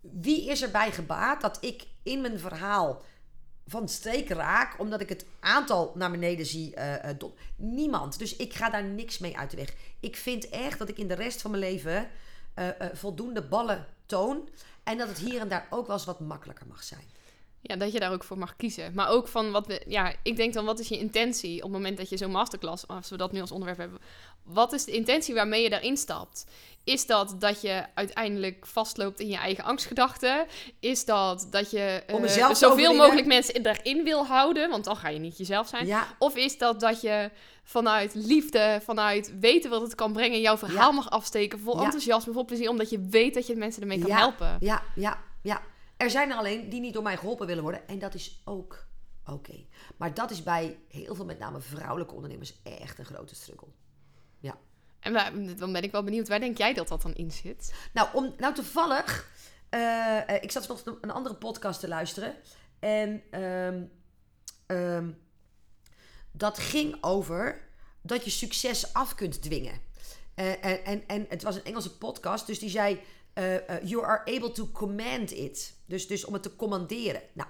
[0.00, 3.02] wie is erbij gebaat dat ik in mijn verhaal
[3.66, 6.74] van streek raak, omdat ik het aantal naar beneden zie.
[6.76, 7.12] Uh,
[7.56, 8.18] niemand.
[8.18, 9.74] Dus ik ga daar niks mee uit de weg.
[10.00, 12.08] Ik vind echt dat ik in de rest van mijn leven
[12.58, 14.48] uh, voldoende ballen toon.
[14.84, 17.04] En dat het hier en daar ook wel eens wat makkelijker mag zijn.
[17.60, 18.94] Ja, dat je daar ook voor mag kiezen.
[18.94, 19.82] Maar ook van wat we.
[19.86, 22.86] Ja, ik denk dan, wat is je intentie op het moment dat je zo'n masterclass,
[22.88, 23.98] als we dat nu als onderwerp hebben,
[24.42, 26.46] wat is de intentie waarmee je daarin stapt?
[26.84, 30.46] Is dat dat je uiteindelijk vastloopt in je eigen angstgedachten?
[30.80, 34.70] Is dat dat je uh, zoveel mogelijk mensen erin wil houden?
[34.70, 35.86] Want dan ga je niet jezelf zijn.
[35.86, 36.06] Ja.
[36.18, 37.30] Of is dat dat je
[37.62, 41.84] vanuit liefde, vanuit weten wat het kan brengen, jouw verhaal mag afsteken vol ja.
[41.84, 44.56] enthousiasme, vol plezier, omdat je weet dat je mensen ermee kan helpen?
[44.60, 45.62] Ja, ja, ja.
[45.96, 47.88] Er zijn er alleen die niet door mij geholpen willen worden.
[47.88, 48.86] En dat is ook
[49.26, 49.64] oké.
[49.96, 53.68] Maar dat is bij heel veel, met name vrouwelijke ondernemers, echt een grote struggle.
[54.38, 54.58] Ja.
[55.00, 57.74] En dan ben ik wel benieuwd, waar denk jij dat dat dan in zit?
[57.92, 59.30] Nou, om, nou toevallig,
[59.70, 62.34] uh, ik zat nog een andere podcast te luisteren.
[62.78, 63.90] En um,
[64.66, 65.18] um,
[66.32, 67.60] dat ging over
[68.00, 69.80] dat je succes af kunt dwingen.
[70.36, 73.00] Uh, en, en, en het was een Engelse podcast, dus die zei:
[73.34, 75.74] uh, You are able to command it.
[75.86, 77.22] Dus, dus om het te commanderen.
[77.32, 77.48] Nou,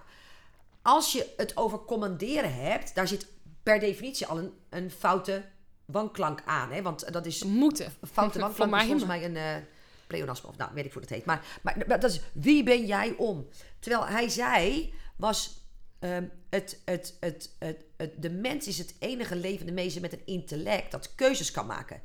[0.82, 3.26] als je het over commanderen hebt, daar zit
[3.62, 5.44] per definitie al een, een foute
[5.84, 6.72] wanklank aan.
[6.72, 6.82] Hè?
[6.82, 7.44] Want dat is...
[7.44, 7.92] Moeten.
[8.12, 9.66] Foute wanklank is volgens mij een uh,
[10.06, 10.48] pleonasme.
[10.48, 11.24] Of nou, weet ik hoe dat heet.
[11.24, 13.48] Maar, maar, dat is, wie ben jij om?
[13.78, 15.60] Terwijl hij zei, was...
[16.04, 20.26] Um, het, het, het, het, het, de mens is het enige levende wezen met een
[20.26, 22.02] intellect dat keuzes kan maken.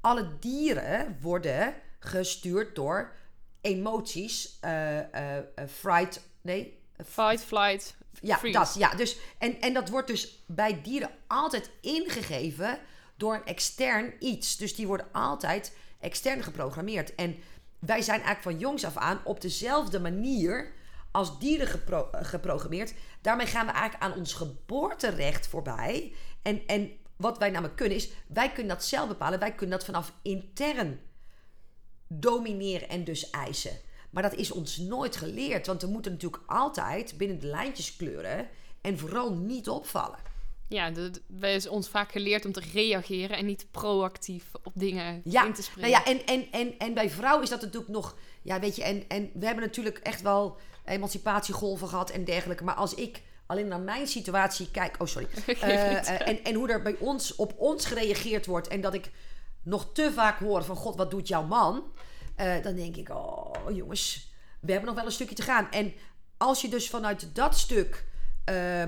[0.00, 3.12] Alle dieren worden gestuurd door
[3.60, 4.58] emoties.
[4.64, 5.02] Uh, uh,
[5.68, 6.78] fright, nee.
[7.04, 8.74] Fight, flight, ja, dat.
[8.78, 12.78] Ja, dus, en, en dat wordt dus bij dieren altijd ingegeven
[13.16, 14.56] door een extern iets.
[14.56, 17.14] Dus die worden altijd extern geprogrammeerd.
[17.14, 17.36] En
[17.78, 20.72] wij zijn eigenlijk van jongs af aan op dezelfde manier
[21.16, 22.94] als dieren gepro geprogrammeerd.
[23.20, 26.12] Daarmee gaan we eigenlijk aan ons geboorterecht voorbij.
[26.42, 29.38] En, en wat wij namelijk kunnen is, wij kunnen dat zelf bepalen.
[29.38, 31.00] Wij kunnen dat vanaf intern
[32.08, 33.78] domineren en dus eisen.
[34.10, 35.66] Maar dat is ons nooit geleerd.
[35.66, 38.48] Want we moeten natuurlijk altijd binnen de lijntjes kleuren.
[38.80, 40.18] En vooral niet opvallen.
[40.68, 40.92] Ja,
[41.26, 45.54] we is ons vaak geleerd om te reageren en niet proactief op dingen ja, in
[45.54, 45.90] te springen.
[45.90, 48.16] Nou ja, en, en, en, en bij vrouwen is dat natuurlijk nog...
[48.42, 52.64] Ja, weet je, en, en we hebben natuurlijk echt wel emancipatiegolven gehad en dergelijke.
[52.64, 54.96] Maar als ik alleen naar mijn situatie kijk...
[54.98, 55.28] Oh, sorry.
[55.46, 58.68] Uh, en, en hoe er bij ons op ons gereageerd wordt...
[58.68, 59.10] en dat ik
[59.62, 60.76] nog te vaak hoor van...
[60.76, 61.84] God, wat doet jouw man?
[62.36, 65.70] Uh, dan denk ik, oh jongens, we hebben nog wel een stukje te gaan.
[65.70, 65.94] En
[66.36, 68.04] als je dus vanuit dat stuk
[68.50, 68.82] uh,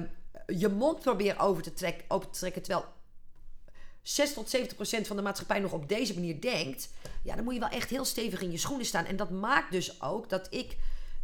[0.47, 2.87] je mond probeert over te, trek, open te trekken, terwijl
[4.03, 6.89] 6 tot 70 procent van de maatschappij nog op deze manier denkt,
[7.23, 9.05] ja, dan moet je wel echt heel stevig in je schoenen staan.
[9.05, 10.77] En dat maakt dus ook dat ik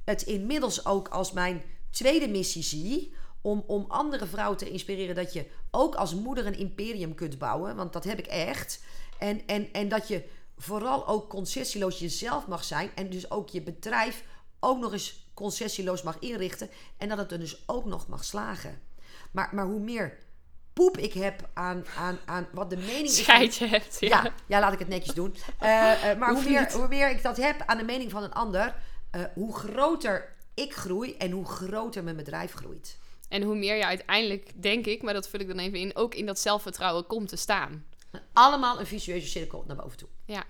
[0.05, 3.14] het inmiddels ook als mijn tweede missie zie.
[3.40, 7.76] Om, om andere vrouwen te inspireren dat je ook als moeder een imperium kunt bouwen.
[7.76, 8.84] Want dat heb ik echt.
[9.18, 10.24] En, en, en dat je
[10.57, 12.90] vooral ook concessieloos jezelf mag zijn.
[12.94, 14.24] En dus ook je bedrijf
[14.61, 16.70] ook nog eens concessieloos mag inrichten.
[16.96, 18.80] En dat het er dus ook nog mag slagen.
[19.30, 20.18] Maar, maar hoe meer
[20.72, 23.16] poep ik heb aan, aan, aan wat de mening is.
[23.16, 24.32] Scheidje hebt, ja.
[24.46, 24.61] ja.
[24.61, 25.34] laat ik het netjes doen.
[25.62, 28.32] Uh, uh, maar hoe meer, hoe meer ik dat heb aan de mening van een
[28.32, 28.74] ander,
[29.16, 32.98] uh, hoe groter ik groei en hoe groter mijn bedrijf groeit.
[33.28, 36.14] En hoe meer je uiteindelijk, denk ik, maar dat vul ik dan even in, ook
[36.14, 37.84] in dat zelfvertrouwen komt te staan.
[38.32, 40.08] Allemaal een visueuze cirkel naar boven toe.
[40.24, 40.44] Ja.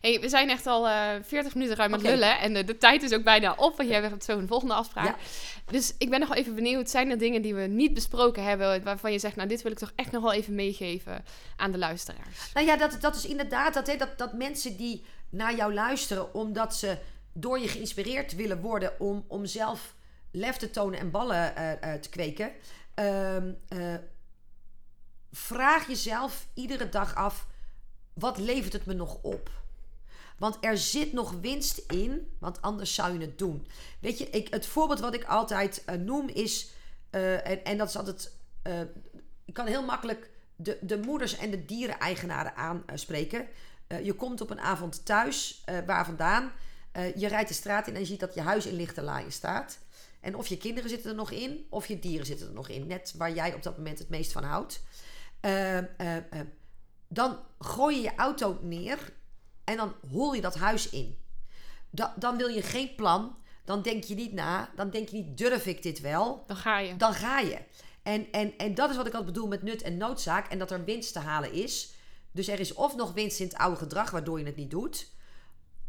[0.00, 2.38] Hey, we zijn echt al uh, eh, 40 minuten ruim aan het lullen.
[2.38, 5.06] En de, de, tijd is ook bijna op, want jij hebt zo een volgende afspraak.
[5.06, 5.16] Ja.
[5.66, 6.90] Dus ik ben nog wel even benieuwd.
[6.90, 8.82] Zijn er dingen die we niet besproken hebben...
[8.84, 11.24] waarvan je zegt, nou, dit wil ik toch echt nog wel even meegeven
[11.56, 12.52] aan de luisteraars?
[12.54, 16.34] Nou ja, dat, dat is inderdaad dat, hè, dat, dat mensen die naar jou luisteren...
[16.34, 16.98] omdat ze
[17.40, 19.00] door je geïnspireerd willen worden...
[19.00, 19.94] om, om zelf
[20.30, 22.52] lef te tonen en ballen uh, uh, te kweken...
[22.94, 23.52] Ehm,
[25.32, 27.46] vraag jezelf iedere dag af:
[28.12, 29.50] wat levert het me nog op?
[30.38, 33.66] Want er zit nog winst in, want anders zou je het doen.
[34.00, 36.70] Weet je, ik, het voorbeeld wat ik altijd noem is,
[37.10, 38.32] en, en, dat is altijd,
[39.44, 43.46] ik kan heel makkelijk de, de moeders en de diereneigenaren aanspreken.
[44.02, 46.52] je komt op een avond thuis, waar vandaan?
[47.06, 49.78] Je rijdt de straat in en je ziet dat je huis in lichte laaien staat.
[50.20, 52.86] En of je kinderen zitten er nog in, of je dieren zitten er nog in.
[52.86, 54.82] Net waar jij op dat moment het meest van houdt.
[55.40, 55.78] Uh,
[57.08, 59.12] dan gooi je je auto neer
[59.64, 61.18] en dan hol je dat huis in.
[61.90, 63.36] Da dan wil je geen plan.
[63.64, 64.70] Dan denk je niet na.
[64.76, 66.44] Dan denk je niet, durf ik dit wel?
[66.46, 66.96] Dan ga je.
[66.96, 67.58] Dan ga je.
[68.02, 70.50] En, en, en dat is wat ik altijd bedoel met nut en noodzaak.
[70.50, 71.92] En dat er winst te halen is.
[72.32, 75.10] Dus er is of nog winst in het oude gedrag, waardoor je het niet doet.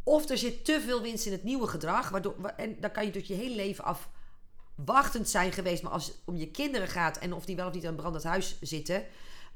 [0.10, 2.10] Of er zit te veel winst in het nieuwe gedrag.
[2.10, 5.84] Waardoor, en dan kan je dus je hele leven afwachtend zijn geweest.
[5.84, 8.24] Maar als het om je kinderen gaat en of die wel of niet een brandend
[8.24, 9.06] huis zitten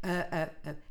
[0.05, 0.41] uh, uh,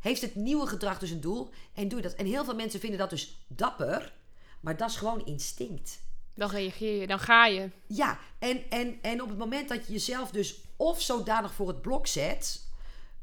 [0.01, 2.15] heeft het nieuwe gedrag dus een doel en doe je dat.
[2.15, 4.13] En heel veel mensen vinden dat dus dapper,
[4.61, 6.01] maar dat is gewoon instinct.
[6.35, 7.71] Dan reageer je, dan ga je.
[7.87, 11.83] Ja, en, en, en op het moment dat je jezelf dus of zodanig voor het
[11.83, 12.67] blok zet,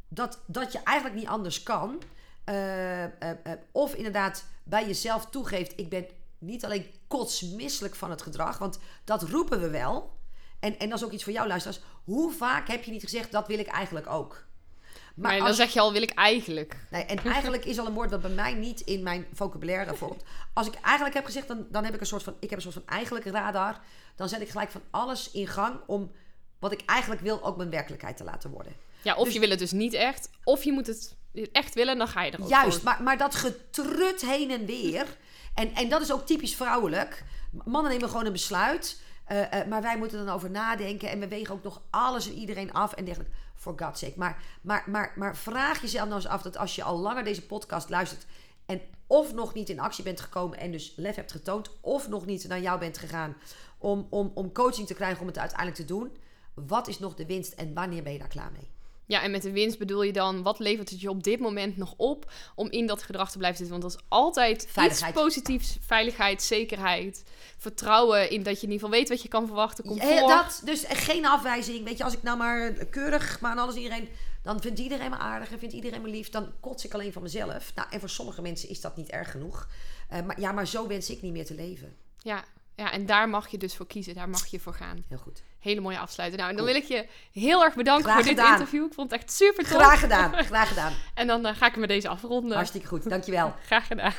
[0.08, 2.02] dat, dat je eigenlijk niet anders kan,
[3.72, 6.08] of inderdaad bij jezelf toegeeft, ik ben
[6.40, 10.18] niet alleen kotsmisselijk van het gedrag, want dat roepen we wel.
[10.60, 11.82] En, en dat is ook iets voor jou, luisteraars.
[12.04, 14.48] Hoe vaak heb je niet gezegd, dat wil ik eigenlijk ook?
[15.16, 16.78] Maar, dan zeg je al, wil ik eigenlijk.
[16.90, 20.24] Nee, en eigenlijk is al een woord dat bij mij niet in mijn vocabulaire volgt.
[20.54, 22.36] Als ik eigenlijk heb gezegd, dan, dan heb ik een soort van...
[22.40, 23.80] Ik heb een soort van eigenlijk radar.
[24.16, 26.12] Dan zet ik gelijk van alles in gang om
[26.60, 28.74] wat ik eigenlijk wil ook mijn werkelijkheid te laten worden.
[29.02, 30.30] Ja, of dus je wil het dus niet echt.
[30.44, 31.16] Of je moet het
[31.52, 35.06] echt willen, dan ga je er ook Juist, Maar, maar dat getrut heen en weer...
[35.60, 37.24] En, en dat is ook typisch vrouwelijk.
[37.66, 39.02] Mannen nemen gewoon een besluit...
[39.32, 42.34] Uh, uh, maar wij moeten dan over nadenken en we wegen ook nog alles en
[42.34, 43.36] iedereen af en dergelijke.
[43.56, 44.14] For God's sake.
[44.16, 47.46] Maar, maar, maar, maar vraag jezelf nou eens af dat als je al langer deze
[47.46, 48.26] podcast luistert
[48.66, 52.26] en of nog niet in actie bent gekomen en dus lef hebt getoond, of nog
[52.26, 53.36] niet naar jou bent gegaan
[53.78, 56.18] om, om, om coaching te krijgen om het uiteindelijk te doen.
[56.54, 58.72] wat is nog de winst en wanneer ben je daar klaar mee?
[59.10, 61.78] Ja, en met de winst bedoel je dan, wat levert het je op dit moment
[61.78, 63.80] nog op om in dat gedrag te blijven zitten?
[63.80, 65.78] Want dat is altijd iets positiefs.
[65.82, 67.24] Veiligheid, zekerheid,
[67.58, 69.86] vertrouwen in dat je in ieder geval weet wat je kan verwachten.
[69.86, 70.14] Comfort.
[70.14, 71.84] Ja, dat, dus geen afwijzing.
[71.86, 74.10] Weet je, als ik nou maar keurig, maar aan alles iedereen,
[74.44, 76.30] dan vindt iedereen me aardig en vindt iedereen me lief.
[76.30, 77.72] Dan kots ik alleen van mezelf.
[77.76, 79.68] Nou, en voor sommige mensen is dat niet erg genoeg.
[80.14, 81.96] Uh, maar ja, maar zo wens ik niet meer te leven.
[82.18, 82.44] Ja,
[82.76, 84.14] ja, en daar mag je dus voor kiezen.
[84.14, 85.04] Daar mag je voor gaan.
[85.08, 85.42] Heel goed.
[85.60, 86.38] Hele mooie afsluiten.
[86.38, 88.86] Nou, en dan wil ik je heel erg bedanken voor dit interview.
[88.86, 89.82] Ik vond het echt super tof.
[89.82, 90.34] Graag gedaan.
[90.34, 90.94] Graag gedaan.
[91.14, 92.56] en dan uh, ga ik met deze afronden.
[92.56, 93.10] Hartstikke goed.
[93.10, 93.56] Dankjewel.
[93.66, 94.14] Graag gedaan.